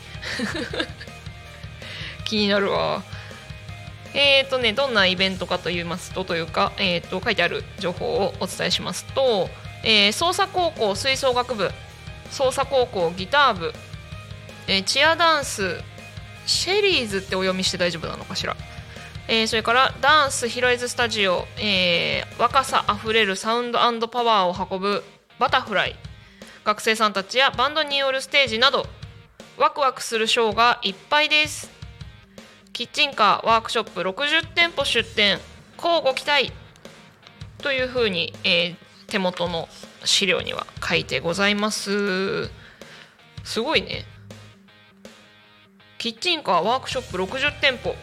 [2.25, 3.03] 気になるわ。
[4.15, 9.51] えーとね、どんなイベントかと言いますとというか、えー、と書いてある情報をお伝えしますと、
[9.85, 11.71] えー、捜査高校吹奏楽部
[12.31, 13.73] 捜査高校ギター部、
[14.67, 15.83] えーチアダンス
[16.49, 18.57] シェリーズってお読みして大丈夫なのかしら、
[19.29, 25.05] えーそれからダンスヒロイズスタジオ、えー若さあふれるサウンドパワーを運ぶ
[25.39, 25.97] バタフライ。
[26.65, 28.87] 学生さんたちやバンドによるステージなど
[29.57, 31.71] ワクワクするショーがいっぱいです。
[32.73, 35.39] キッチンカーワークショップ60店舗出店。
[35.77, 36.53] 乞うご期待。
[37.59, 38.77] というふうに、えー
[39.09, 39.71] 手元の
[40.05, 42.51] 資料には書いてございます。
[43.43, 44.05] すごいね。
[45.99, 47.95] キッチンカーワークショップ60店舗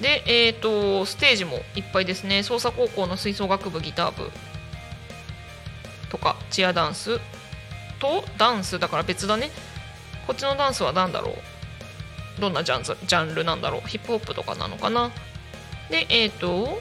[0.00, 2.40] でえっ、とステージもいっぱいですね。
[2.40, 4.30] 捜査高校の吹奏楽部ギター部。
[6.10, 7.18] とかチアダンス。
[8.00, 8.78] とダンス。
[8.78, 9.50] だから別だね。
[10.26, 12.40] こっちのダンスは何だろう。
[12.40, 13.88] どんなジャンジャンルなんだろう。
[13.88, 15.12] ヒップホップとかなのかな。
[15.90, 16.80] でえっ、と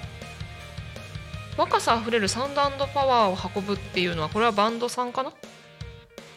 [1.56, 5.32] 若さあふれるサウンドパワーを運ぶっていうのはこれはバンドさんかな。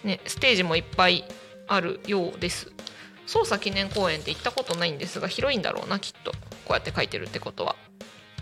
[0.05, 1.25] ねステージもいっぱい
[1.69, 2.71] あるようです。
[3.27, 6.39] 捜査記念公園って行ったことないんですが広いんだろうなきっとこ
[6.71, 7.77] うやって書いてるってことは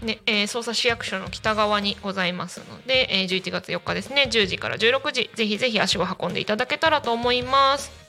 [0.02, 8.04] ねえー捜査市役所の北側にございますので、えー11月4日ですね10時から16時ぜひぜひ足を運んでいただけたらと思います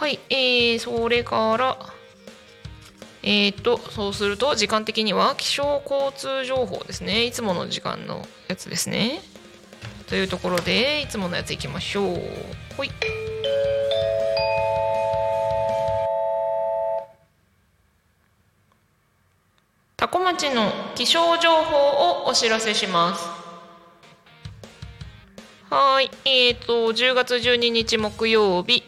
[0.00, 1.76] はい、えー、それから、
[3.22, 7.26] えー、と、そうすると、時間的には気象交通情報ですね。
[7.26, 9.20] いつもの時間のやつですね。
[10.06, 12.18] というところで、いつものやついきましょう。
[12.78, 12.90] ほい。
[20.00, 21.76] 多古町の気象情報
[22.22, 23.28] をお知らせします。
[25.68, 26.10] はい。
[26.24, 28.82] えーと10月12日木曜日。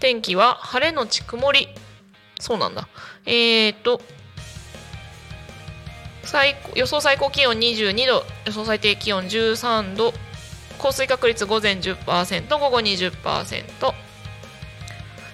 [0.00, 1.68] 天気は晴れのち曇り。
[2.40, 2.88] そうなんだ。
[3.24, 4.00] えーと
[6.24, 10.12] 最予想最高気温22度予想最低気温13度
[10.76, 13.12] 降水確率午前10%午後20%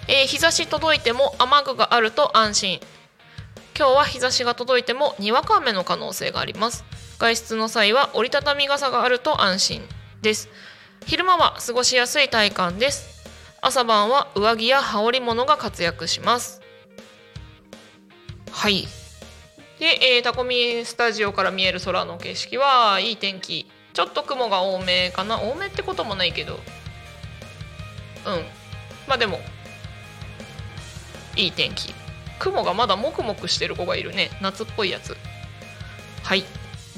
[0.09, 2.81] えー、日差し届いても雨具があると安心。
[3.79, 6.85] 今日は日差しが届いてもにわか雨の可能性があります。
[7.21, 9.83] 外出の際は折りたたみ傘があると安心
[10.21, 10.49] です。
[11.07, 13.25] 昼間は過ごしやすい体感です。
[13.61, 16.61] 朝晩は上着や羽織物が活躍します。
[18.51, 18.88] はい。
[19.79, 23.71] で、えー、タコミスタジオから見える空の景色はいい天気。
[23.93, 25.41] ちょっと雲が多めかな。
[25.41, 26.55] 多めってこともないけど。
[26.55, 26.61] うん。
[29.07, 29.38] まあでも
[31.37, 31.95] いい天気。
[32.38, 34.31] 雲がまだもくもくしてる子がいるね。
[34.40, 35.16] 夏っぽいやつ。
[36.22, 36.44] はい。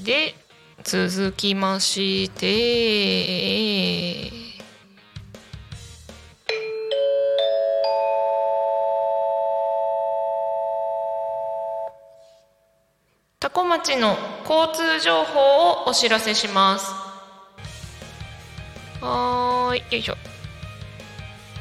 [0.02, 0.34] で
[0.82, 4.32] 続きまして。
[13.38, 14.16] 多古町の
[14.48, 16.92] 交通情報をお知らせします。
[19.00, 19.80] はーい。
[19.80, 20.16] よいしょ。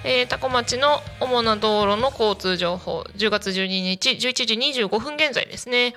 [0.05, 5.93] えー、多古町の主な道路の交通情報10月12日11時25分現在ですね。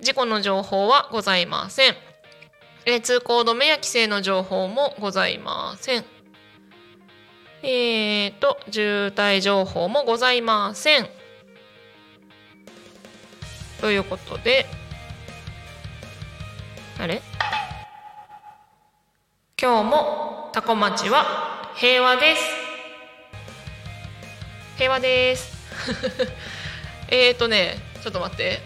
[0.00, 1.94] 事故の情報はございません、
[2.86, 6.04] えー、通行止めや規制の情報もございません。
[7.62, 11.08] えーと渋滞情報もございません。
[13.80, 14.66] ということで
[16.98, 17.20] あれ？
[19.60, 22.61] 今日も多古町は平和です。
[24.82, 25.52] 平和です。
[27.06, 28.58] えっとねちょっと待って。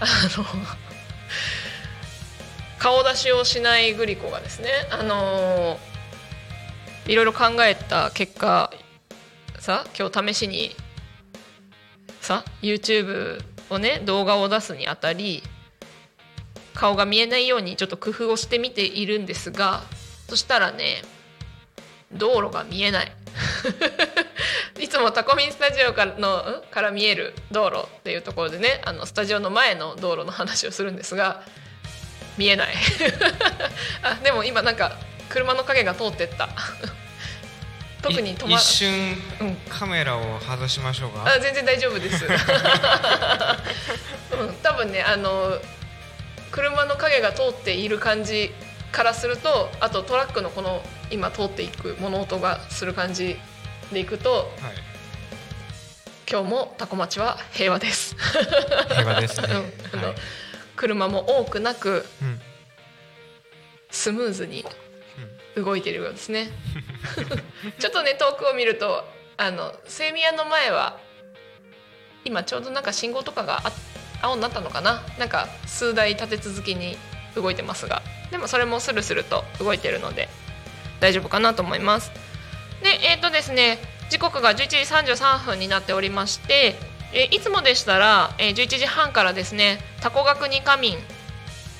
[0.00, 0.44] あの
[2.80, 5.78] 顔出しをしないグリコがですねあの
[7.06, 8.72] いろいろ考えた結果
[9.60, 10.74] さ今日試しに
[12.20, 13.40] さ YouTube
[13.70, 15.44] をね動画を出すにあたり
[16.74, 19.84] 顔が見えないようにちょっと工夫をしてみているんですが
[20.28, 21.02] そしたらね
[22.10, 23.12] 道路が見えない。
[24.80, 31.42] いつもタコミンスタジオからのから見える道路っていうところでねあのスタジオの前の道路の話をするんですが
[32.36, 32.74] 見えない。
[34.02, 36.48] あでも今なんか車の影が通ってった。
[38.02, 41.24] 特に止ま一瞬、うん、カメラを外しましょうか？
[41.24, 42.28] あ全然大丈夫です、 う
[44.44, 45.58] ん、多分ねあの
[46.50, 48.52] 車の影が通っている感じ
[48.92, 53.40] からするとあとトラックのこの今通っていく物音がする感じ
[53.92, 54.50] でいくと、はい、
[56.30, 58.16] 今日もタコ町は平和です。
[58.88, 59.48] 平和ですね、
[59.92, 60.16] あの、はい、
[60.76, 62.40] 車も多くなく、うん、
[63.90, 64.64] スムーズに
[65.56, 66.50] 動いているようですね。
[67.78, 69.04] ちょっとね遠くを見ると
[69.36, 70.98] あのセミヤの前は
[72.24, 73.62] 今ちょうどなんか信号とかが
[74.22, 75.02] 青になったのかな？
[75.18, 76.96] なんか数台立て続けに
[77.34, 80.28] 動いてますがでもそれもスルスルと動いてるので
[81.00, 82.10] 大丈夫かなと思います
[82.82, 83.78] でえっ、ー、とですね
[84.10, 84.76] 時刻が11時
[85.14, 86.76] 33分になっておりまして
[87.14, 90.98] えいつもでしたら、え11時半からですねタコ学に仮眠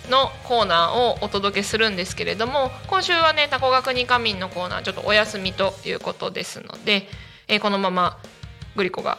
[0.09, 7.09] のコーナーをお届けするんですけれども今週はねタコ学に仮眠のコーナーちょっとお休みということですので、
[7.49, 8.19] え、このまま
[8.77, 9.19] グリコが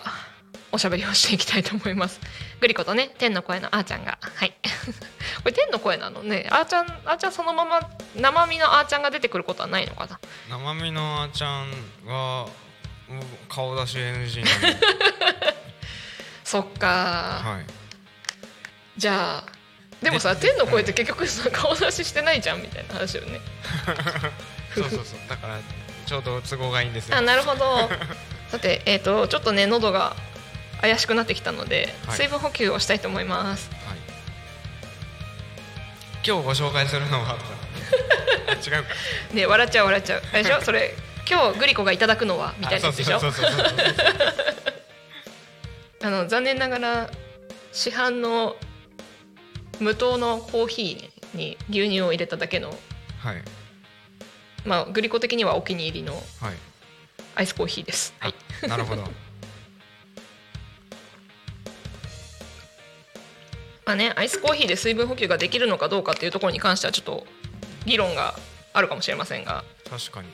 [0.72, 2.20] おしゃべりをしていきたいと思います。
[2.62, 4.54] グリコとね天の声のあーちゃんがはい。
[5.46, 6.24] これ天の声なの？
[6.24, 7.80] ねあーちゃんあーちゃんそのまま
[8.16, 10.20] 生身のあーちゃんが出てくることはないのかな？
[10.50, 11.70] 生身のあーちゃん
[12.08, 12.48] が
[13.48, 14.76] 顔出し NG なの
[16.44, 19.52] そっか、はい、じゃあ
[20.02, 23.40] でもさ天の声って結局さ顔出ししてないじゃんみたいな話よね。
[24.74, 25.20] そうそうそう。
[25.30, 25.60] だから
[26.08, 27.18] ちょうど都合がいいんですよ。
[27.18, 27.88] あなるほど。
[28.50, 30.16] さてえっ、ー、とちょっとね喉が
[30.82, 33.75] 怪しくなってきたので、はい、水分補給をしたいと思います、はい、
[36.26, 37.36] 今日ご紹介するのは
[38.65, 38.89] 違うか。
[39.34, 40.21] ね笑っちゃう笑っちゃう。
[40.34, 40.61] あれでしょ？
[40.65, 40.93] それ
[41.30, 43.19] 今日グリコがいただくのはみたいなやつでしょ？
[46.03, 47.09] あの残念ながら
[47.71, 48.55] 市販の
[49.80, 52.69] 無糖のコーヒーに牛乳を入れただけの、
[53.19, 53.41] はい、
[54.65, 56.21] まあグリコ的にはお気に入りの
[57.36, 58.13] アイスコーヒーです。
[58.19, 58.36] はい、
[58.67, 59.03] なるほど。
[63.86, 67.26] まあね、アイスコーヒーで水分補給ができるのかどうかっていうところに関してはちょっと
[67.86, 68.36] 議論が
[68.74, 69.64] あるかもしれませんが。
[69.90, 70.28] 確かに。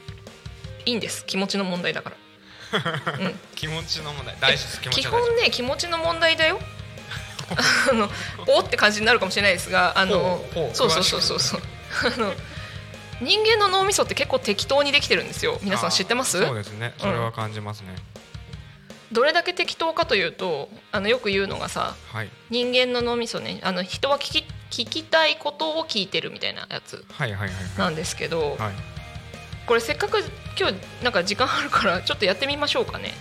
[0.86, 1.26] いいんです。
[1.26, 4.36] 気持ちの問題だから、 うん、気持ちの問題。
[4.39, 6.60] 大事基本ね気持ちの問題だよ。
[7.91, 8.10] あの
[8.47, 10.41] おって感じになるかもしれないですがあの
[10.74, 11.62] そうそうそうそうそう。
[12.16, 12.34] あの
[13.20, 15.60] 人間の脳みそって結構適当にできてるんですよ。
[15.62, 16.43] 皆さん知ってます？
[16.43, 16.93] そうですね。
[16.97, 17.95] それは感じますね、
[19.12, 22.30] どれだけ適当かというとあのよく言うのがさはい。
[22.49, 27.03] 人間の脳みそねあの人は聞き聞きたいことを聞いてるみたいなやつ
[27.78, 28.57] なんですけど、
[29.68, 30.20] これせっかく
[30.57, 33.12] 今日なんか時間あるからちょっとやってみましょうかね。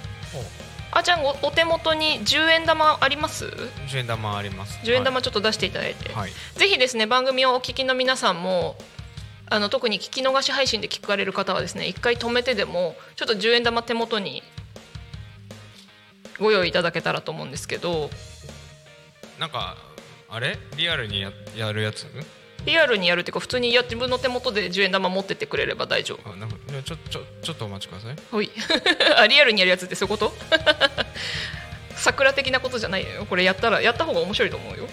[0.93, 3.47] あーちゃんおお手元に10円玉あります
[3.89, 4.79] ？10円玉あります。
[4.85, 8.77] 10円玉ちょっと出していただいて、はい、ぜひですね番組をお聞きの皆さんも
[9.47, 14.45] あの特に聞き逃し配信で聞かれる方はですね一回止めてでもちょっと10円玉手元に
[16.41, 18.11] ご用意いただけたらと思うんですけど。
[19.39, 19.77] なんか
[20.29, 20.59] あれ？
[20.77, 22.07] リアルにややるやつ？
[22.67, 26.31] リアルにやるっていうか普通にや自分の手元で10円玉持ってってくれれば大丈夫。
[26.33, 28.17] あなんかちょちょちょっとお待ちください。
[28.31, 28.51] ほい。
[29.17, 30.35] あリアルにやるやつってそういうこと？
[31.97, 33.27] 桜的なことじゃないのよ。
[33.27, 34.89] これやったらやった方が面白いと思うよ。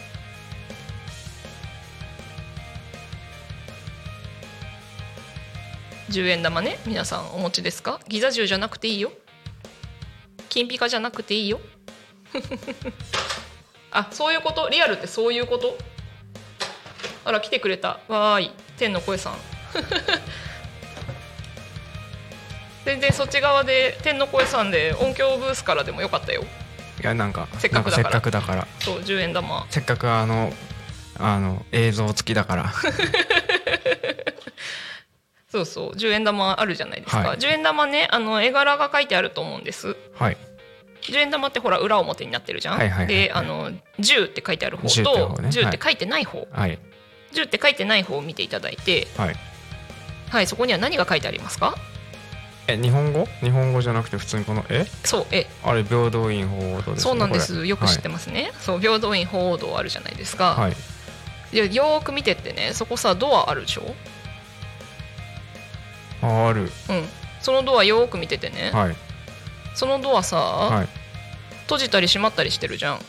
[6.10, 8.00] 10円玉ね皆さんお持ちですか？
[8.08, 9.12] ギザ10じゃなくていいよ
[10.50, 11.60] 金ピカじゃなくていいよ。
[13.91, 14.70] あそういうこと？
[14.70, 15.78] リアルってそういうこと？
[17.26, 18.00] あら来てくれた。
[18.08, 18.52] わーい。
[18.78, 19.34] 天の声さん。
[22.86, 26.43] 全然そっち側で天の声さんで音響ブースからでもよかったよ。
[27.02, 28.04] いやなんかせっかくだから。
[28.04, 28.68] せっかくだから。
[28.80, 29.68] そう10円玉。
[29.70, 30.54] せっかくあの
[31.20, 32.72] あの映像付きだから
[35.52, 35.91] そうそう。
[35.91, 37.38] 10円玉あるじゃないですか、はい。
[37.38, 39.95] 10円玉ねあの絵柄が書いてあると思うんです。
[40.14, 40.38] はい。
[41.02, 43.28] 10円玉ってほら裏表になってるじゃん、はいはいはいはい。
[43.28, 45.50] であの10って書いてある方10ってね。
[45.50, 46.80] 10って書いてない方、はい。
[47.34, 49.08] 10って書いてない方を見ていただいて。
[49.18, 49.36] はい。
[50.30, 51.76] はいそこには何が書いてありますか？
[52.68, 53.26] え日本語？
[53.39, 57.66] 日本語じゃなくて普通にこのえそうえあれ平等院法です、ね、そうなんです。
[57.66, 60.76] よく知ってますね、そう平等院鳳凰堂あるじゃないですか、はい、はい、
[61.54, 63.84] いやよーく見てってねそこさドアあるでしょ？
[66.22, 66.61] あある。
[66.61, 66.70] うん。
[67.41, 68.95] そのドアよーく見ててね、はい。
[69.76, 70.88] そのドアさ、はい。
[71.63, 72.99] 閉じたり閉まったりしてるじゃん。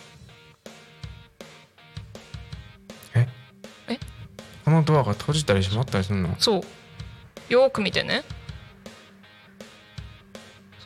[4.65, 6.37] このドアが閉じたり閉まったりするの？
[6.39, 6.63] そう。
[7.49, 8.23] よーく見てね。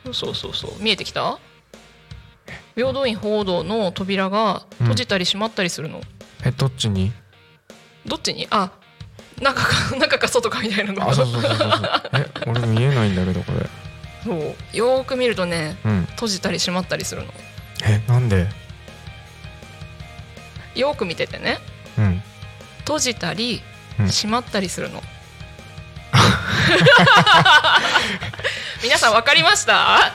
[0.05, 0.71] そうそうそうそう。
[0.81, 1.37] 見えてきた？
[2.75, 5.99] 平等院鳳凰堂の扉が閉じたり閉まったりするの、
[6.45, 7.11] えどっちに？
[8.05, 8.47] どっちに？
[8.51, 8.71] あ
[9.41, 11.09] 中か 中か外かみたいなの。
[11.09, 12.01] あそうそうそうそう。
[12.13, 13.65] え俺見えないんだけどこれ。
[14.23, 14.55] そう。
[14.77, 16.05] よーく見るとねうん。
[16.11, 17.33] 閉じたり閉まったりするの。
[17.83, 18.47] えなんで？
[20.75, 21.59] よーく見ててね。
[21.97, 22.23] うん。
[22.79, 23.61] 閉じたり
[23.99, 24.07] うん。
[24.07, 25.01] 閉まったりするの、
[28.83, 30.11] 皆さん分かりました？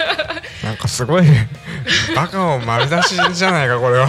[0.64, 1.24] なんかすごい
[2.14, 4.06] バカを丸出しじゃないかこれは。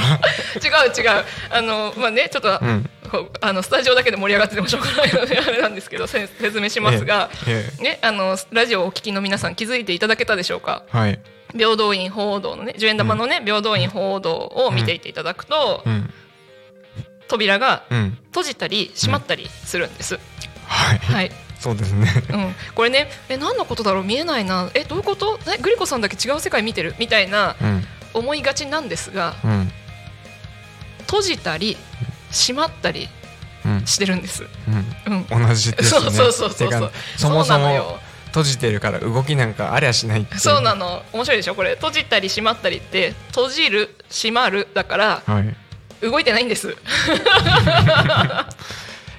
[0.64, 1.26] 違う違う。
[1.50, 2.90] あのまあねちょっと、うん
[3.42, 10.84] あのスタジオだけで盛り上がっててもしょうがないので あれなんですけどせ説明しますが、ええね、あのラジオをお聞きの皆さん気づいていただけたでしょうか？
[10.90, 11.20] はい。
[11.54, 16.14] 平等院鳳凰堂のね十円玉のね、平等院鳳凰堂を見ていていただくと、うん。
[17.28, 18.18] 扉がうん。
[18.28, 20.20] 閉じたり閉まったりするんです、
[20.68, 20.98] はい。
[21.00, 22.08] はい、そうですね。
[22.30, 24.04] うん、これねえ何のことだろう？
[24.04, 24.70] 見えないな。
[24.76, 25.40] えどういうこと？
[25.52, 26.94] えグリコさんだけ違う世界見てる？
[27.00, 27.88] みたいなうん。
[28.14, 29.72] 思いがちなんですがうん。
[31.08, 31.78] 閉じたり
[32.32, 33.10] 閉まったり
[33.66, 33.86] うん。
[33.86, 34.44] してるんです、
[35.08, 35.48] うん、うん。
[35.48, 36.00] 同じですね。
[36.02, 36.92] そうそうそうそう。
[37.18, 41.04] そもそも閉じてるから動きなんかありゃしないっていそうなの。
[41.14, 41.76] 面白いでしょこれ。
[41.76, 45.56] 閉じたり閉まったりって閉じる閉まるだからはい。
[46.02, 46.70] 動いてないんです。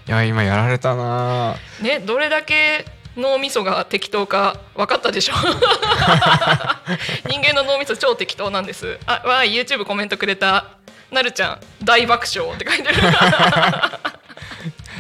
[0.09, 1.57] いや今やられたな。
[1.81, 2.87] ねどれだけ
[3.17, 5.35] 脳みそが適当か分かったでしょ。
[7.29, 8.99] 人間の脳みそ超適当なんです。
[9.07, 10.65] あわー YouTube コメントくれた
[11.11, 12.95] なるちゃん大爆笑って書いてる。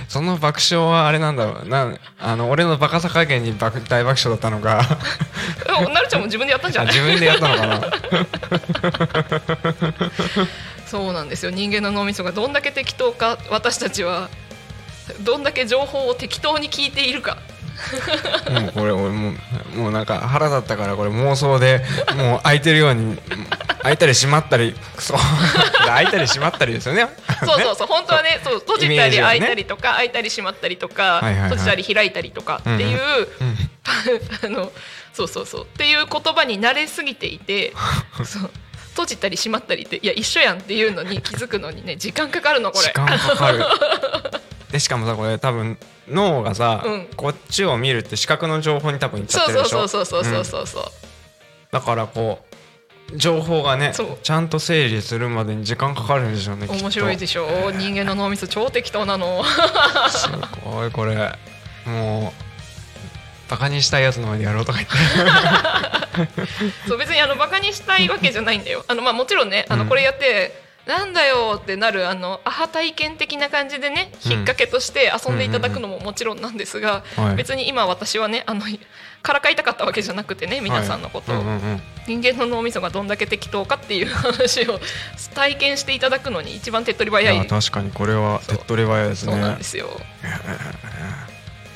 [0.08, 1.94] その爆笑はあれなんだろうな。
[2.18, 4.84] あの俺のバカさ加減に爆大爆笑だったのか
[5.94, 6.98] なるちゃんも自分でやったんじゃない？
[6.98, 7.80] あ自分でやったのかな。
[10.86, 11.52] そうなんですよ。
[11.52, 14.28] 人間の脳みそがどんだけ適当か私たちは
[15.20, 17.38] どんだけ情報を適当に聞いているか
[18.50, 21.82] もうこれ俺もうもうなんか腹立ったからこれ妄想で
[22.16, 23.18] もう開いてるように
[23.82, 25.14] 開いたり閉まったりクソ。
[25.86, 27.08] 開いたり閉 まったりですよね。
[27.44, 32.98] そうそうそう本当はねそう閉じたり開いたりとか開いたり閉まったりとか閉じたり開いたりとかっていう
[33.40, 33.56] うん
[34.44, 34.72] あの
[35.12, 35.64] そうそうそう。
[35.64, 37.72] っていう言葉に慣れすぎていて
[38.24, 38.50] そう。
[38.90, 42.88] 閉じたり閉まったりっていや一緒やんっていうのに気づくのにね時間かかるのこれ。
[42.88, 43.64] 時間かかる。
[44.72, 45.78] でしかもさこれ多分
[46.10, 47.06] 脳がさ、うん。
[47.16, 50.84] こっちを見るって視覚の情報に多分いっちゃっそうそうてるでしょそうそうそうそううんそうそう
[51.70, 52.40] だからこ
[53.12, 53.92] う情報がね
[54.22, 59.42] ちゃんと整理するまでに時間かかるんでしょうね面白いでしょ人間の脳みそ超適当なの
[60.08, 60.28] す
[60.64, 61.16] ごいこれ
[61.86, 64.96] もうバカにしたいやつの前でやろうとか言って
[66.86, 70.52] そう別にあのバカにしたいわけじゃないんだよあのまあもちろんねあのうんこれやって、
[70.86, 74.32] なんだよってなるあのアハ体験的な感じでねうん。
[74.32, 77.36] 引っ掛けとして遊んでいただくのももちろんなんですが、はい。
[77.36, 78.62] 別に今私はねあの
[79.22, 81.42] からかいたかったわけじゃなくてね皆さんのことを、
[82.06, 84.80] 人間の脳みそがどんだけ適当かっていう 話を
[85.34, 87.46] 体験していただくのに一番手っ取り早い。
[87.46, 89.32] 確かにこれは手っ取り早いですね。
[89.32, 90.00] そうなんですよ。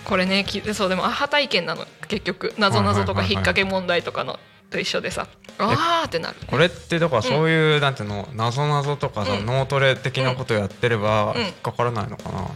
[0.05, 2.55] これねきそうでもアハ体験なの結局。
[2.59, 4.39] なぞなぞとか引っ掛け問題とかの
[4.75, 5.29] と一緒でさ。
[5.59, 6.37] あーってなる。
[6.49, 9.47] これってだからそういう、なんていうのなぞなぞとかさ、うん。
[9.47, 11.43] 脳トレ的なことやってればうん。
[11.43, 12.49] 引っかからないのかな、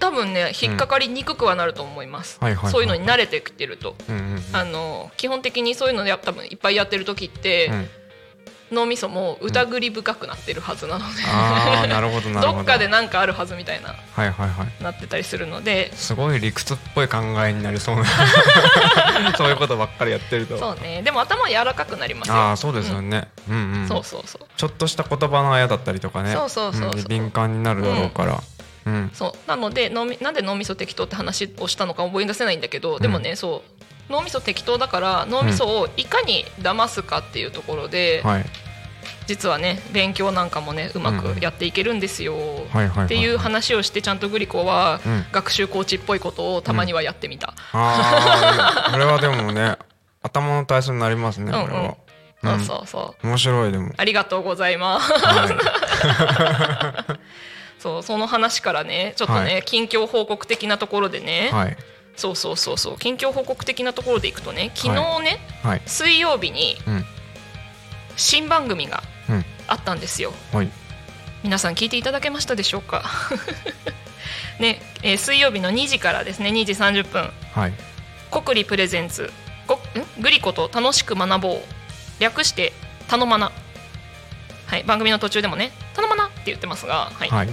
[0.00, 2.40] 多分ね引っかかりにくくはなると思います、
[2.70, 3.94] そういうのに慣れてきてると。
[4.08, 4.42] うんうんうん。
[4.52, 7.88] あの基本的にそういうのや多分いっぱいやってる時って、うん
[8.70, 13.88] 脳みそも疑り深くなってるはずなので、どっかで何かあるはずみたいな。
[13.88, 14.82] はいはいはい。
[14.82, 15.90] なってたりするので。
[15.94, 18.04] すごい理屈っぽい考えになりそうな。
[19.36, 20.58] そういうことばっかりやってると。
[20.58, 21.02] そうね。
[21.02, 22.34] でも頭柔らかくなりますよ。
[22.34, 24.46] ああそうですよね、うん、うんそうそうそう。
[24.56, 26.32] ちょっとした言葉のあやだったりとかね。
[26.32, 27.00] そうそうそうそう。
[27.00, 28.42] ん敏感になるだろうから。
[28.86, 29.48] うん、そう。
[29.48, 33.77] なので脳みなんで脳みそ適当って話をしたのか覚え出せないんだけどでもね、そう
[34.08, 38.44] 脳みそ適当だから脳みそをいかに騙すかっていうところで、はい。
[39.26, 42.34] 実はね勉強なんかもねうまくやっていけるんですよ、
[43.04, 45.24] っていう話をしてちゃんとグリコはうん。
[45.30, 49.76] 学習コーチっぽいことをたまにはやってみた、ああこれはでもね
[50.22, 51.96] 頭の体操になりますねこれは、
[52.42, 52.60] うん。
[52.60, 52.86] そうそう。
[52.86, 53.92] そう面白いでも。
[53.98, 55.12] ありがとうございます。
[55.12, 57.04] は
[57.78, 59.62] そうその話からねちょっとね、はい。
[59.62, 61.76] 近況報告的なところでね、いはい
[62.18, 62.98] そうそうそうそう。
[62.98, 65.82] 近況報告的なところでいくとね昨日ね、はい。
[65.86, 67.04] 水曜日にうん。
[68.16, 69.44] 新番組がうん。
[69.68, 70.32] あったんですよ。
[70.52, 70.70] はい。
[71.44, 73.04] 皆さん聞いていただけましたでしょうか？
[74.58, 77.30] ね、えー水曜日の2時からですね2時30分。
[77.54, 77.72] はい。
[78.30, 79.32] 国立プレゼンツ
[79.68, 79.78] ごん？
[80.20, 81.62] グリコと楽しく学ぼう。
[82.20, 82.72] 略して
[83.06, 83.52] 「たのまな」
[84.68, 87.28] はい、番組の途中でもね「たのまな」って言ってますが、はい。
[87.30, 87.48] はい。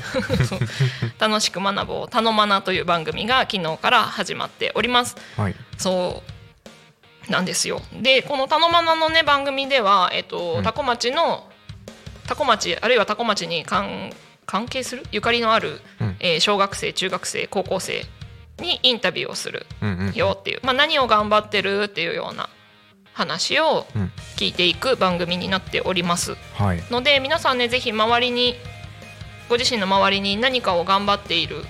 [1.18, 5.16] 楽しく学ぼう「たのまな」という番組が昨日から始まっております。
[5.38, 5.55] はい。
[5.78, 6.22] そ
[7.28, 7.32] う。
[7.32, 7.82] なんですよ。
[7.93, 10.63] でこの「たのまな」のね番組では、えっとうん。
[10.63, 11.49] 多古町の
[12.28, 14.13] 多古町あるいは多古町に関
[14.45, 15.03] 関係する？
[15.11, 16.16] ゆかりのある、うん。
[16.20, 18.05] えー小学生中学生高校生
[18.59, 20.13] にインタビューをするうんうん。
[20.13, 22.49] よっていう、まあ、何を頑張ってるっていうような
[23.16, 26.36] 話をうん聞いていく番組になっております。
[26.55, 26.84] はい。
[26.91, 28.55] ので皆さんねぜひ周りに
[29.47, 31.63] ご自身の周りに何かを頑張っている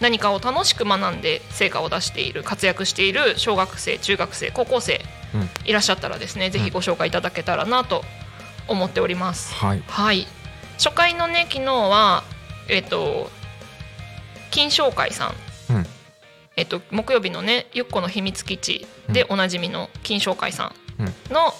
[0.00, 5.00] 何かを楽しく学んで成果を出している活躍している小学生中学生高校生
[5.34, 5.48] うん。
[5.64, 8.04] いらっしゃったらですねぜひご紹介いただけたらなと
[8.68, 9.54] 思っております。
[9.54, 9.82] はい。
[9.88, 10.26] はい。
[10.76, 12.24] 初回のね昨日は
[12.68, 13.30] えっ、と
[14.50, 15.34] 金商会さん
[16.60, 21.54] えっと、木曜日のねゆっこの秘密基地でおなじみの金商会さんの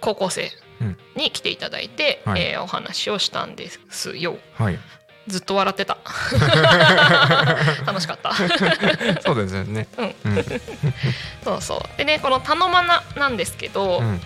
[0.00, 0.50] 高校生
[0.80, 0.96] うん。
[1.14, 2.42] に来ていただいて、はい。
[2.42, 4.38] えーお話をしたんですよ。
[4.58, 4.78] はい。
[5.28, 5.98] ずっと笑ってた。
[7.86, 8.34] 楽しかった。
[9.22, 9.86] そうですよね。
[9.96, 10.14] うん。
[10.24, 10.44] うん。
[11.44, 11.96] そうそう。
[11.96, 14.20] でねこの「たのまな」なんですけど、うん。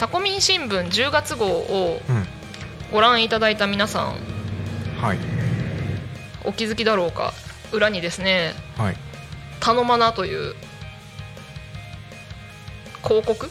[0.00, 2.26] タコミン新聞10月号をうん。
[2.90, 4.16] ご覧いただいた皆さん
[5.00, 5.18] はい。
[6.42, 7.32] お気づきだろうか
[7.72, 8.96] 裏にですねはい
[9.60, 10.54] 「たのまな」という
[13.06, 13.50] 広告？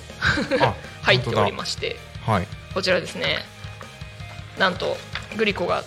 [0.61, 2.47] あ 入っておりましてはい。
[2.74, 3.45] こちらですね
[4.57, 4.97] なんと
[5.38, 5.84] グリコが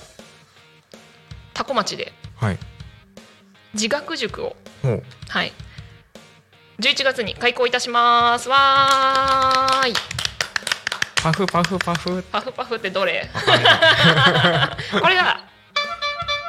[1.55, 2.59] 多古町ではい。
[3.75, 5.03] 自学塾をほう。
[5.29, 5.53] はい。
[6.81, 8.49] 11月に開講いたします。
[8.49, 9.93] わーい。
[11.23, 12.23] パフパフパフ。
[12.33, 13.29] パフパフってどれ？
[15.01, 15.45] これだ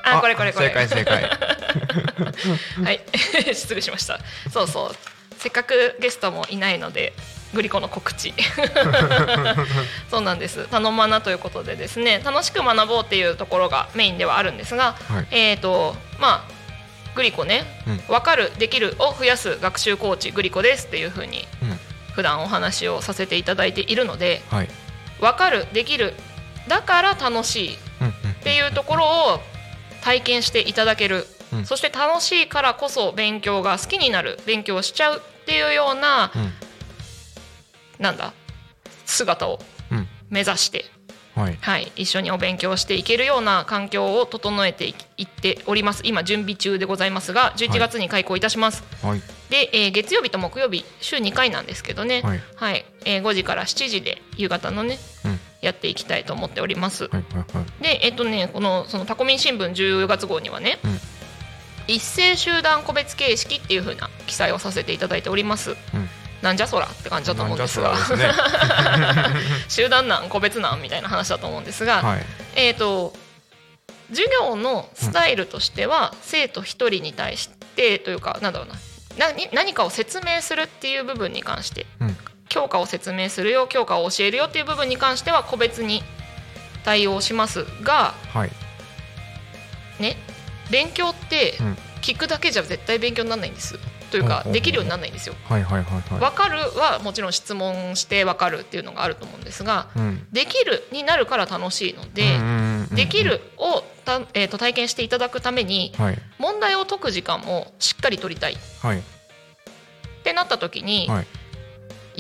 [0.04, 0.68] あこれこれこれ。
[0.68, 1.24] 正解正解。
[2.84, 3.02] はい。
[3.54, 4.20] 失礼しました。
[4.52, 4.96] そうそう。
[5.38, 7.14] せっかくゲストもいないので
[7.54, 8.34] グリコの告知。
[10.10, 10.68] そうなんです。
[10.70, 15.28] 頼まなということでですね楽しく学ぼうっていうところがメインではあるんですが、はい。
[15.32, 16.52] えっ、とまあ
[17.16, 17.98] グリコね、うん。
[18.08, 21.80] 分かるできるを増やす学習コーチグリコですっていうふうにうん。
[22.14, 24.70] 普段お話をさせていただいているのではい。
[25.20, 26.14] 分かるできる
[26.68, 29.42] だから楽しいっていうところを
[30.02, 31.66] 体験していただける、うん。
[31.66, 34.40] そして楽しいからこそ勉強が好きになる。
[34.46, 36.54] 勉強しちゃうっていうような、うん。
[38.00, 38.34] なんだ？
[39.06, 39.60] 姿を
[39.92, 40.08] うん。
[40.30, 40.86] 目指して、
[41.36, 41.58] はい。
[41.62, 46.02] はい、一緒にお勉強していけるような環境を整えていいっております。
[46.06, 49.22] 今準備中でございますが11月に開講いたします、はい。
[49.50, 52.42] で、えー月曜日と木曜日週2回なんですけどね、はい。
[52.56, 52.86] はい。
[53.06, 57.06] えー5時から7時で夕方のね、うんやっていきたいと思っております。
[57.06, 57.84] はいはいはい。
[57.84, 61.00] でえっとねこのそのタコミン新聞10月号にはね、うん。
[61.88, 65.72] 一斉集団個別形式っていう風な記載をさせていただいております。
[65.72, 65.78] うん。
[66.42, 67.96] なんじゃそらって感じだと思うんですが。
[69.70, 72.26] 集団なん個別なんみたいな話だと思うんですが、はい。
[72.56, 73.14] えー、と
[74.10, 78.76] 授業のスタイルとしては、生徒一人に対してというかなんだろうな。
[79.18, 82.18] 何何かを説明するっていう部分に関して、うん
[82.52, 86.04] 教科を説明するよ教科を教えるよっていう部分に関しては個別に
[86.84, 88.52] 対応しますがはい。
[90.02, 90.18] ね
[90.70, 91.78] 勉強ってうん。
[92.02, 93.78] 聞くだけじゃ絶対勉強にならないんです。
[94.10, 95.36] というかできるようにならないんですよ。
[95.48, 96.20] はいはいはいはい。
[96.20, 100.28] 分かるはもちろん質問して分かるっていうのがあると思うんですがうん。
[100.32, 102.38] できるになるから楽しいので。
[102.96, 106.18] できるをた、えー、と体験していただくためにはい。
[106.40, 108.54] 問題を解く時間もしっかり取りたい。
[108.54, 109.04] っはい。
[110.24, 111.28] てなった時に、はい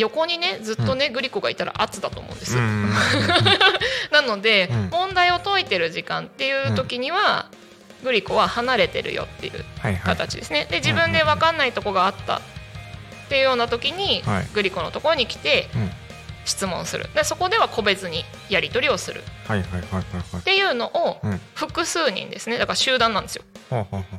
[0.02, 2.84] 横にねずっとね、グリコがいたら圧だと思うんです、うんうん。
[2.86, 2.92] う ん
[4.12, 4.90] なので、うん。
[4.90, 7.48] 問題を解いてる時間っていう時には、
[8.04, 10.02] グリコは離れてるよっていうはいはい。
[10.02, 10.66] 形ですね。
[10.70, 12.42] で自分で分かんないとこがあったっ
[13.30, 14.48] ていうような時に、はい。
[14.54, 15.92] グリコのところに来てうん。
[16.44, 17.08] 質問する。
[17.14, 19.22] でそこでは個別にやり取りをする。
[19.48, 21.42] っていうのをうん。
[21.54, 22.58] 複数人ですね。
[22.58, 23.44] だから集団なんですよ。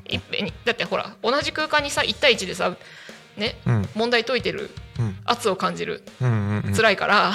[0.09, 0.53] いっぺんに。
[0.64, 2.76] だってほら同じ空間にさ1対1でさ
[3.37, 3.89] ねうん。
[3.97, 4.82] 問題解いてるうん
[5.24, 6.05] 圧を感じる。
[6.20, 6.74] うんうんうん。
[6.74, 7.32] 辛いから。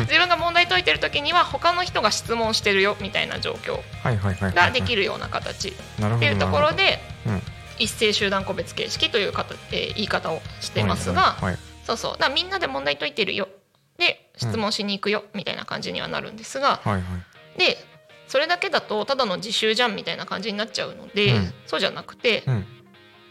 [0.00, 5.68] 自分が問題解いてる時には他の人が質問してるよみたいな状況はいはいはいはいができるような形。
[5.68, 5.72] っ
[6.18, 7.42] ていうところでうん。
[7.78, 12.18] 一斉集団個別形式というかた、えー言い方をしてますがはいはいそうそう。
[12.18, 13.48] だみんなで問題解いてるよ。
[13.98, 17.58] で質問しに行くよみたいな感じにはなるんですがはいはい。
[17.58, 17.76] で
[18.26, 21.54] それだけだとただの自習じゃんみたいな感じになっちゃうので、うん。
[21.66, 22.66] そうじゃなくて、うん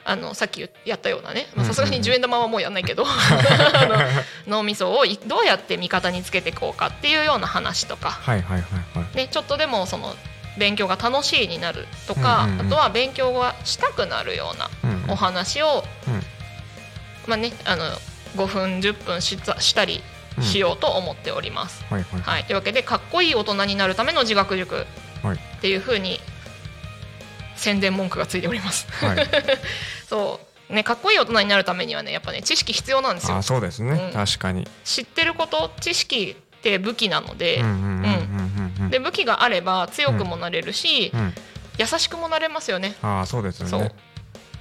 [0.06, 1.48] あのさっきやったようなね。
[1.64, 3.06] さすがに10円玉はもうやんないけど。
[4.48, 8.20] 脳みそをいどうやって味方につけていこうかっていうような話とか、
[9.28, 10.16] ちょっとでもその
[10.58, 14.70] 勉強が楽しいになるとか、あとは勉強がしたくなるような
[15.08, 16.24] お話を、うん。
[17.26, 17.86] まあね、あの
[18.36, 20.04] 5分10分したしたり
[20.42, 21.84] しようと思っております。
[21.90, 24.86] はいというわけでかっこいい大人になるための自学塾
[25.24, 26.20] はいっていうふうに
[27.64, 28.88] 宣伝文句がついております。
[28.92, 29.28] はい。
[30.08, 30.40] そ
[30.70, 30.74] う。
[30.74, 33.38] ね、かっこいい大人になるためにはねやっぱね知識必要なんですよ。
[33.38, 33.44] あ。
[33.44, 33.92] そうですね。
[33.92, 34.12] うん。
[34.14, 34.68] 確かに。
[34.84, 38.90] 知ってること知識って武器なので、うんうんうんうんうんうん。
[38.90, 41.34] で武器があれば強くもなれるし、うん。
[41.78, 42.96] 優しくもなれますよね。
[43.02, 43.92] ああそうですよね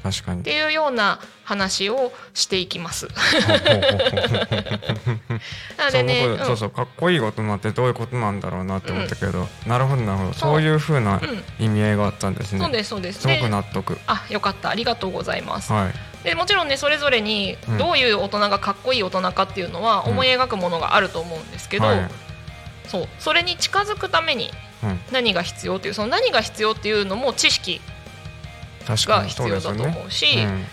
[0.03, 0.42] 確かに。
[0.42, 3.09] ていうような話をしていきます。
[5.76, 10.32] なのそうでね、僕そうそうかっこいい大人ってどういうことなんだろうなって思ったけど、なるほどなるほど。
[10.32, 10.62] そう。
[10.62, 13.20] いうふうなうん意味合いがあったんですね、そうですそうです。
[13.20, 13.98] すごくで納得。
[14.07, 15.72] あよかったありがとうございます。
[15.72, 16.24] はい。
[16.24, 17.78] でもちろんねそれぞれにうん。
[17.78, 20.12] どういう大人がかっこいい大人かっていうのはうん。
[20.12, 22.11] 思い描くものがあると思うんですけど、はい。
[22.88, 23.09] そう。
[23.18, 24.50] それに近づくために
[24.82, 27.80] うん、何が必要っていうその何が必要っていうのも知識
[28.83, 30.64] が必要だと思うしうん。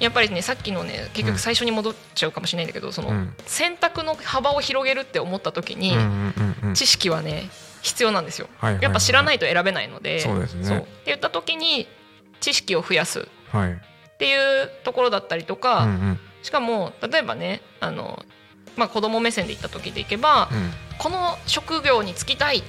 [0.00, 3.34] やっぱりねさっきのね結局最初に戻っちゃうかもしれないんだけどその、うん。
[3.46, 7.48] 選択の幅を広げるって思った時に、うんうんうんうん知識はね
[7.82, 8.48] 必要なんですよ。
[8.58, 8.82] はいはいはい。
[8.84, 10.64] やっぱ知らないと選べないので、そうですね。
[10.64, 10.78] そう。
[10.78, 11.86] って言った時に
[12.40, 13.20] 知識を増やす。
[13.20, 13.22] っ
[13.52, 13.80] はい。
[14.18, 14.34] てい
[14.64, 16.18] うところだったりとか、うんうん。
[16.42, 18.24] しかも例えばねあの、
[18.76, 20.48] まあ、子供目線で言った時でいけば、
[20.98, 22.62] この職業に就きたいっ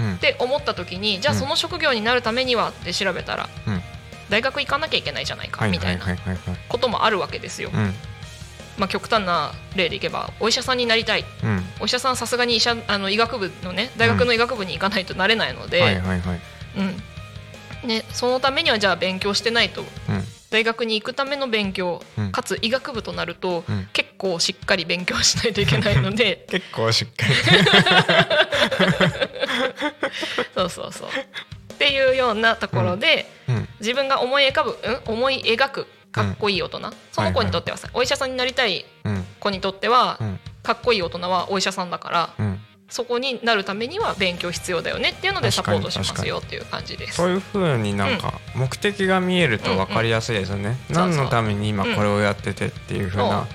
[0.00, 0.16] うん。
[0.18, 1.40] て思った時にじゃあうん。
[1.40, 3.82] その職業になるためにはって調べたら、うん
[4.28, 6.04] 大学行かなきゃいけないじゃないか、はいみたいな。
[6.68, 7.70] こともあるわけですよ。
[7.72, 7.94] うん。
[8.78, 11.24] まあ、極端な例でいけばお医者さんになりたい。
[11.42, 11.64] うん。
[11.80, 16.00] お医者さんさすがに医者あの医学部のね大学の医学部に行かないとなれないので、
[18.12, 19.88] そのためにはじゃあ勉強してないとうん。
[20.50, 22.32] 大学に行くための勉強、うん。
[22.32, 23.88] かつ医学部となると、うん。
[23.92, 26.46] 結構しっかり勉強しないといけないので。
[26.52, 27.34] 結構しっかり。
[30.54, 31.08] そうそうそう
[31.82, 33.68] っていうようなところで、うん。
[33.80, 36.80] 自分が思い浮かぶ、うん、思い描くかっこいい大人、
[37.10, 39.24] その子にとってはさ、お医者さんになりたいうん。
[39.40, 40.38] 子にとっては、うん。
[40.62, 42.60] かっこいい大人はお医者さんだからうん。
[42.88, 47.14] そこになるためには勉強必要だよねっていうのでサポートしますよっていう感じです。
[47.14, 53.42] そういうふうになんか目的が見えると分かりやすいですよね、うん何のために今これをやっててっていうふうな、う。
[53.44, 53.46] ん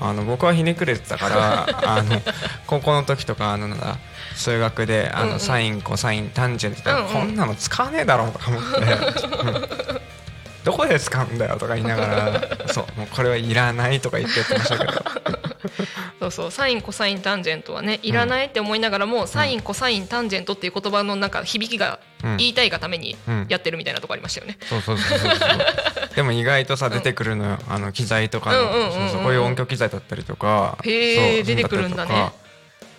[0.00, 1.66] あの僕はひねくれてたから
[1.98, 2.22] あの
[2.66, 3.98] 高校の時とかあのなんだ
[4.38, 5.32] 数学であうんうん。
[5.34, 7.12] のサインコサインタンジェントとか、うんうん。
[7.12, 10.00] こんなの使わねえだろうとか思って、う ん
[10.64, 14.92] どこで使うんだよとか言いながらそうもうこれはいらないとか言ってやってましたけど。
[16.20, 22.36] そうそうサインコサインタンジェントはねいらないって思いながらも、サインコサインタンジェントっていう言葉のなんか響きがうん。
[22.36, 23.46] 言いたいがためにうん。
[23.48, 24.58] やってるみたいなとこありましたよね。
[24.68, 25.58] そうそうそうそうそう。
[26.16, 30.76] でも意外とさ出てくるのよ、あの機材とかの、こういう音響機材だったりとか。
[30.84, 32.30] へー出てくるんだね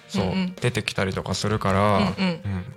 [0.09, 0.33] そう。
[0.59, 2.13] 出てきたりとかするから、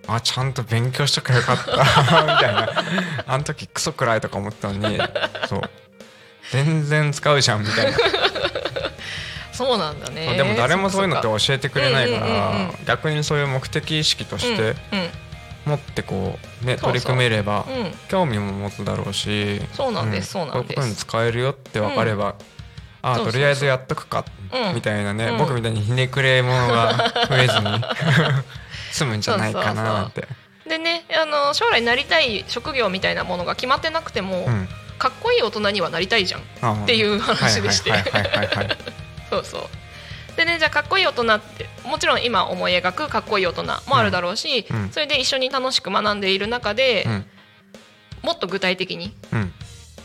[0.07, 1.73] あちゃんと勉強しとけばよかった。
[2.35, 2.69] みたいな。
[3.27, 4.99] あの時クソくらいとか思ったのに
[5.49, 5.63] そう。
[6.51, 7.99] 全然使うじゃんみたいな、
[9.53, 10.37] そうなんだね。
[10.37, 14.75] でも誰もそういうのってそ教えてくれないから、逆にそういう目的意識として
[15.65, 17.65] 持ってこうね取り組めれば
[18.09, 20.75] 興味も持つだろうしそうなんですそうなんです。
[20.75, 22.35] こういうことに使えるよって分かれば、
[23.03, 24.75] あとりあえずやっとくか、うん。
[24.77, 25.39] みたいなね、うん。
[25.39, 27.83] 僕みたいにひねくれ者が 増えずに。
[28.93, 30.27] 済むんじゃないかなって。
[30.69, 34.69] でねあの将来なりたい職業みたいなものが決まってなくても、うん。
[34.99, 36.43] かっこいい大人にはなりたいじゃん。
[36.61, 37.93] あっていう話でして。
[39.31, 40.37] そうそう。
[40.37, 44.91] でねじゃあかっこいい大人ってもちろん今思い描くかっこいい大人もあるだろうし、うん。
[44.93, 47.27] それで一緒に楽しく学んでいる中で、うん。
[48.23, 49.53] もっと具体的にうん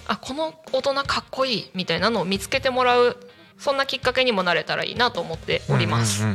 [0.07, 3.17] あこの大人かっこいいみたいなのを見つけてもらう
[3.57, 6.25] そんなきっかけにもなれたらいいなと思っております。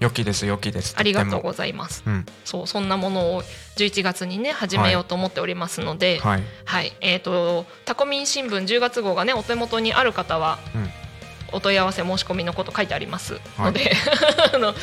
[0.00, 0.94] 良きです良きです。
[0.96, 2.04] ありがとうございます。
[2.06, 3.42] うん、そうそんなものを
[3.76, 10.58] 11月にね始めようと思っておりますので、はい、はい、えっ、ー、とタコミン新聞10月号がねお手元にある方は。
[10.74, 11.07] うん
[11.52, 13.40] お問い合わせ申し込みのこと書いてあります。
[13.58, 13.92] ので、
[14.54, 14.76] あのうん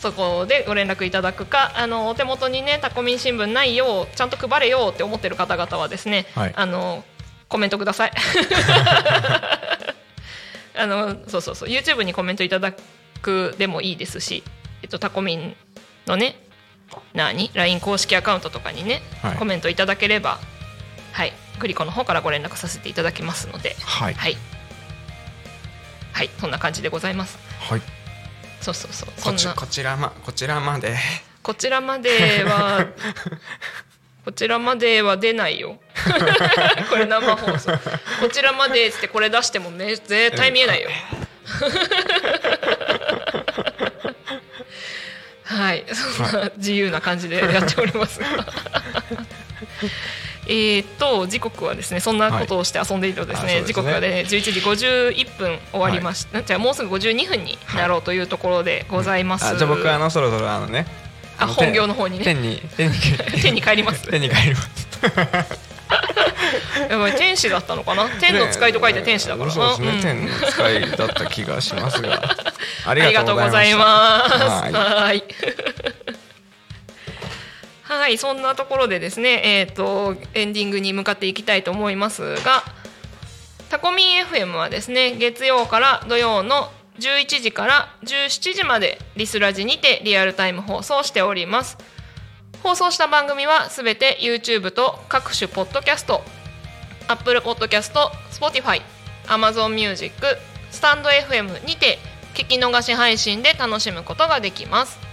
[0.00, 6.52] そこでご連絡いただくかあのお手元にねタコミン新聞ないよちゃんと配れよって思ってる方々はですね、はい。
[6.54, 7.04] あの
[7.48, 8.12] コメントください。
[10.76, 12.72] あのそうそうそう YouTube にコメントいただ
[13.20, 14.42] くでもいいですし、
[14.82, 15.56] えっと、タコミン
[16.06, 16.36] のね
[17.12, 19.36] 何？LINE 公式アカウントとかにね、はい。
[19.36, 20.38] コメントいただければ
[21.12, 24.14] はいグリコの方からご連絡させていただきますのではい
[26.20, 27.38] はいはいそんな感じでございます。
[27.60, 27.82] はい。
[28.60, 29.08] そうそうそう。
[29.16, 30.94] そこちこちらまこちらまで。
[31.42, 32.88] こちらまでは
[34.26, 35.80] こちらまでは出ないよ。
[36.90, 37.72] これ生放送。
[38.20, 40.90] こちらまでっつってこれ出してもめ絶対見えないよ。
[45.44, 45.86] はい。
[45.94, 48.26] そんな自由な感じでやっておりますが
[50.46, 53.54] えーっと時刻はですねそんなことをして遊んでいるとですね,、はい。
[53.56, 53.66] すね。
[53.66, 60.86] 時刻がね11時51分終わりました、じゃあもうすぐ52分になろうというところでございます、あじゃあ僕はあのそろそろあのね
[61.46, 62.24] のあ本業の方にね。
[62.24, 62.96] 天に天に
[63.42, 64.08] 天に帰ります。
[64.08, 64.70] 天に帰ります。
[66.88, 68.08] やばい天使だったのかな？
[68.20, 70.00] 天の使いと書いて天使だからな、そうですね、うん。
[70.00, 72.14] 天の使いだった気がしますが。
[72.86, 74.34] あありがとうございます。
[74.74, 75.24] はい
[77.96, 78.18] はい。
[78.18, 82.62] そんなところでですね、えっ、とエンディングに向かっていきたいと思いますが、
[83.68, 86.70] タコミン FM はですね、月曜から土曜の
[87.00, 91.78] 11時から17時までリスラジにてリアルタイム放送しております。
[92.62, 96.22] 放送した番組はすべて YouTube と各種ポッドキャスト、
[97.08, 97.92] Apple Podcast、
[98.30, 98.82] Spotify、
[99.26, 100.14] Amazon Music、
[100.70, 101.98] スタンド FM にて
[102.34, 105.09] 聞き逃し配信で楽しむことができます。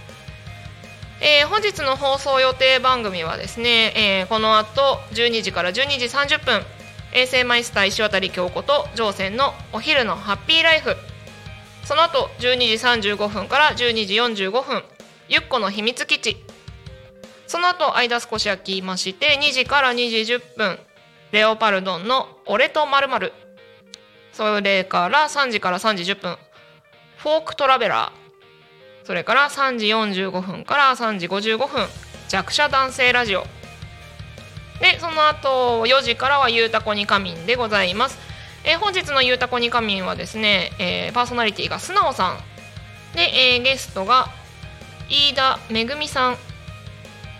[1.20, 6.62] えー本日の放送予定番組はですね、えーこの後12時から12時30分
[7.12, 10.96] 衛星マイスター石渡京子と乗船のお昼のハッピーライフ。
[11.84, 12.58] その後12
[13.00, 14.84] 時35分から12時45分
[15.28, 16.36] ゆっこの秘密基地。
[17.46, 20.78] その後間少し空きまして2時から2時10分
[21.32, 23.32] レオパルドンの「俺とまる
[24.32, 26.38] それから3時から3時10分
[27.16, 28.27] フォークトラベラー。
[29.08, 31.86] それから3時45分から3時55分
[32.28, 33.46] 弱者男性ラジオ。
[34.82, 38.18] でその後4時からは「ゆうたこに仮眠」でございます、
[38.64, 42.38] えー本日の「ゆうたこに仮眠」はですね、えーパーソナリティが素直さん。
[43.14, 44.28] で、えーゲストが
[45.08, 46.36] 飯田めぐみさん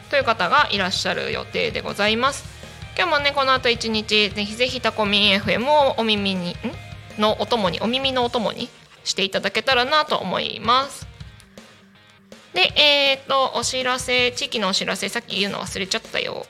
[0.09, 2.47] という方がいらっしゃる予定でございます。
[2.97, 6.57] 今日もねこの後一日ぜひぜひタコミン FM をお耳に
[7.19, 8.71] のお供にお耳のお供に
[9.05, 11.07] していただけたらなと思います。
[12.55, 16.46] でえっ、とお知らせ地域のお知らせさっき言うの忘れちゃったよ。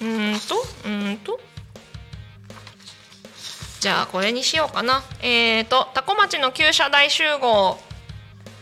[0.00, 1.40] うんとうんと。
[3.80, 5.02] じゃあこれにしようかな。
[5.22, 7.78] えっ、とタコ町の旧車大集合。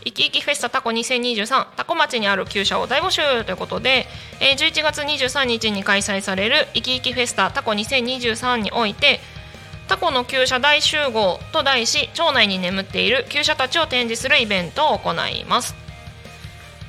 [0.07, 4.05] いきいきフェスタタコ2023タコ町にある旧車を大募集ということで、
[4.39, 9.19] えー11月23日に開催されるいきいきフェスタタコ2023において
[9.87, 15.75] タコの旧車大集合と題し町内に眠っている旧車たちを展示するイベントを行います。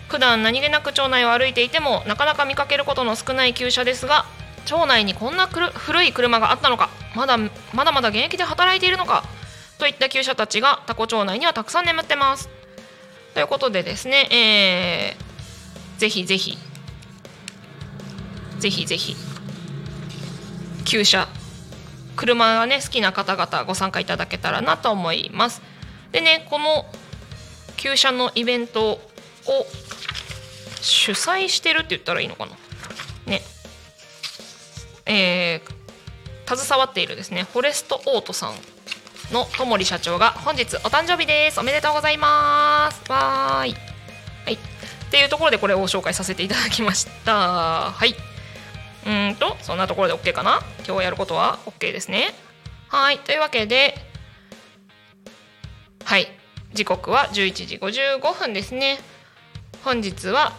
[0.09, 4.25] 普段何気なく町内を歩いていてもなかなか見かけることの少ない旧車ですが
[4.65, 7.37] 町内にこんな古い車があったのかまだ
[7.75, 9.23] まだまだ現役で働いているのか
[9.79, 12.49] といった旧車たちがタコ町内にはたくさん眠ってます。
[13.35, 15.29] ということでですね、えー
[15.99, 16.57] ぜひぜひ
[18.61, 19.17] ぜひぜひ
[20.85, 21.29] 旧車
[22.19, 25.63] 車がね好きな方々ご参加いただけたらなと思います。
[26.11, 26.85] でねこの
[27.77, 28.99] 旧車のイベントを
[30.81, 32.53] 主催してるって言ったらいいのかな。
[33.27, 33.41] ね。
[35.07, 38.55] えー、携わっているですねフォレストオートさん
[39.33, 41.61] のともり社長が本日お誕生日です。
[41.61, 43.01] おめでとうございます。
[43.11, 43.75] わーい。
[44.45, 44.55] はい。
[44.55, 44.59] っ
[45.11, 47.93] ていうところでこれを紹介させていただきました。
[47.93, 48.17] はい。
[49.07, 50.61] うんとそんなところで OK かな？
[50.87, 52.35] 今日やることは？OK ですね。
[52.89, 53.19] はい。
[53.21, 53.95] というわけで
[56.05, 56.29] はい。
[56.75, 58.99] 時刻は11時55分ですね。
[59.85, 60.53] 本日は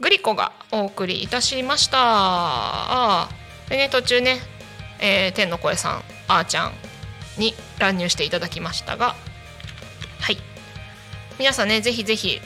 [0.00, 1.98] グリコがお送りいたしました。
[2.00, 3.70] あー。
[3.70, 4.40] でね途中ね、
[5.00, 6.72] えー天の声さんあーちゃん
[7.38, 9.14] に乱入していただきましたが
[10.20, 10.36] はい。
[11.38, 12.40] 皆さんねぜひぜひ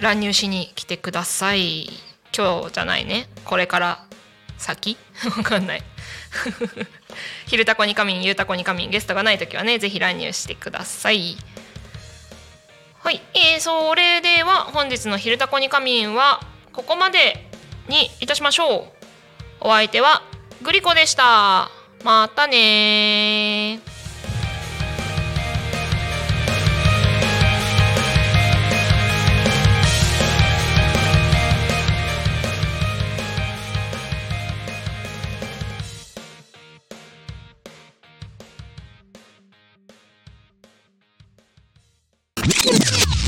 [0.00, 1.90] 乱入しに来てください。
[2.38, 3.28] 今日じゃないね。
[3.44, 4.06] これから
[4.58, 4.96] 先？
[5.36, 5.82] わかんない。
[7.48, 11.36] 昼タコに仮眠夕タコに仮眠ゲストがない時はねぜひ乱入してください。
[13.00, 16.40] はい、えー、それでは本日の「昼タコに仮眠」は
[16.72, 17.48] ここまで
[17.88, 18.92] にいたしましょう。
[19.60, 20.22] お相手は
[20.62, 21.70] グリコでした。
[22.04, 23.80] またね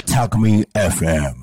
[0.07, 1.37] Talk Me FM.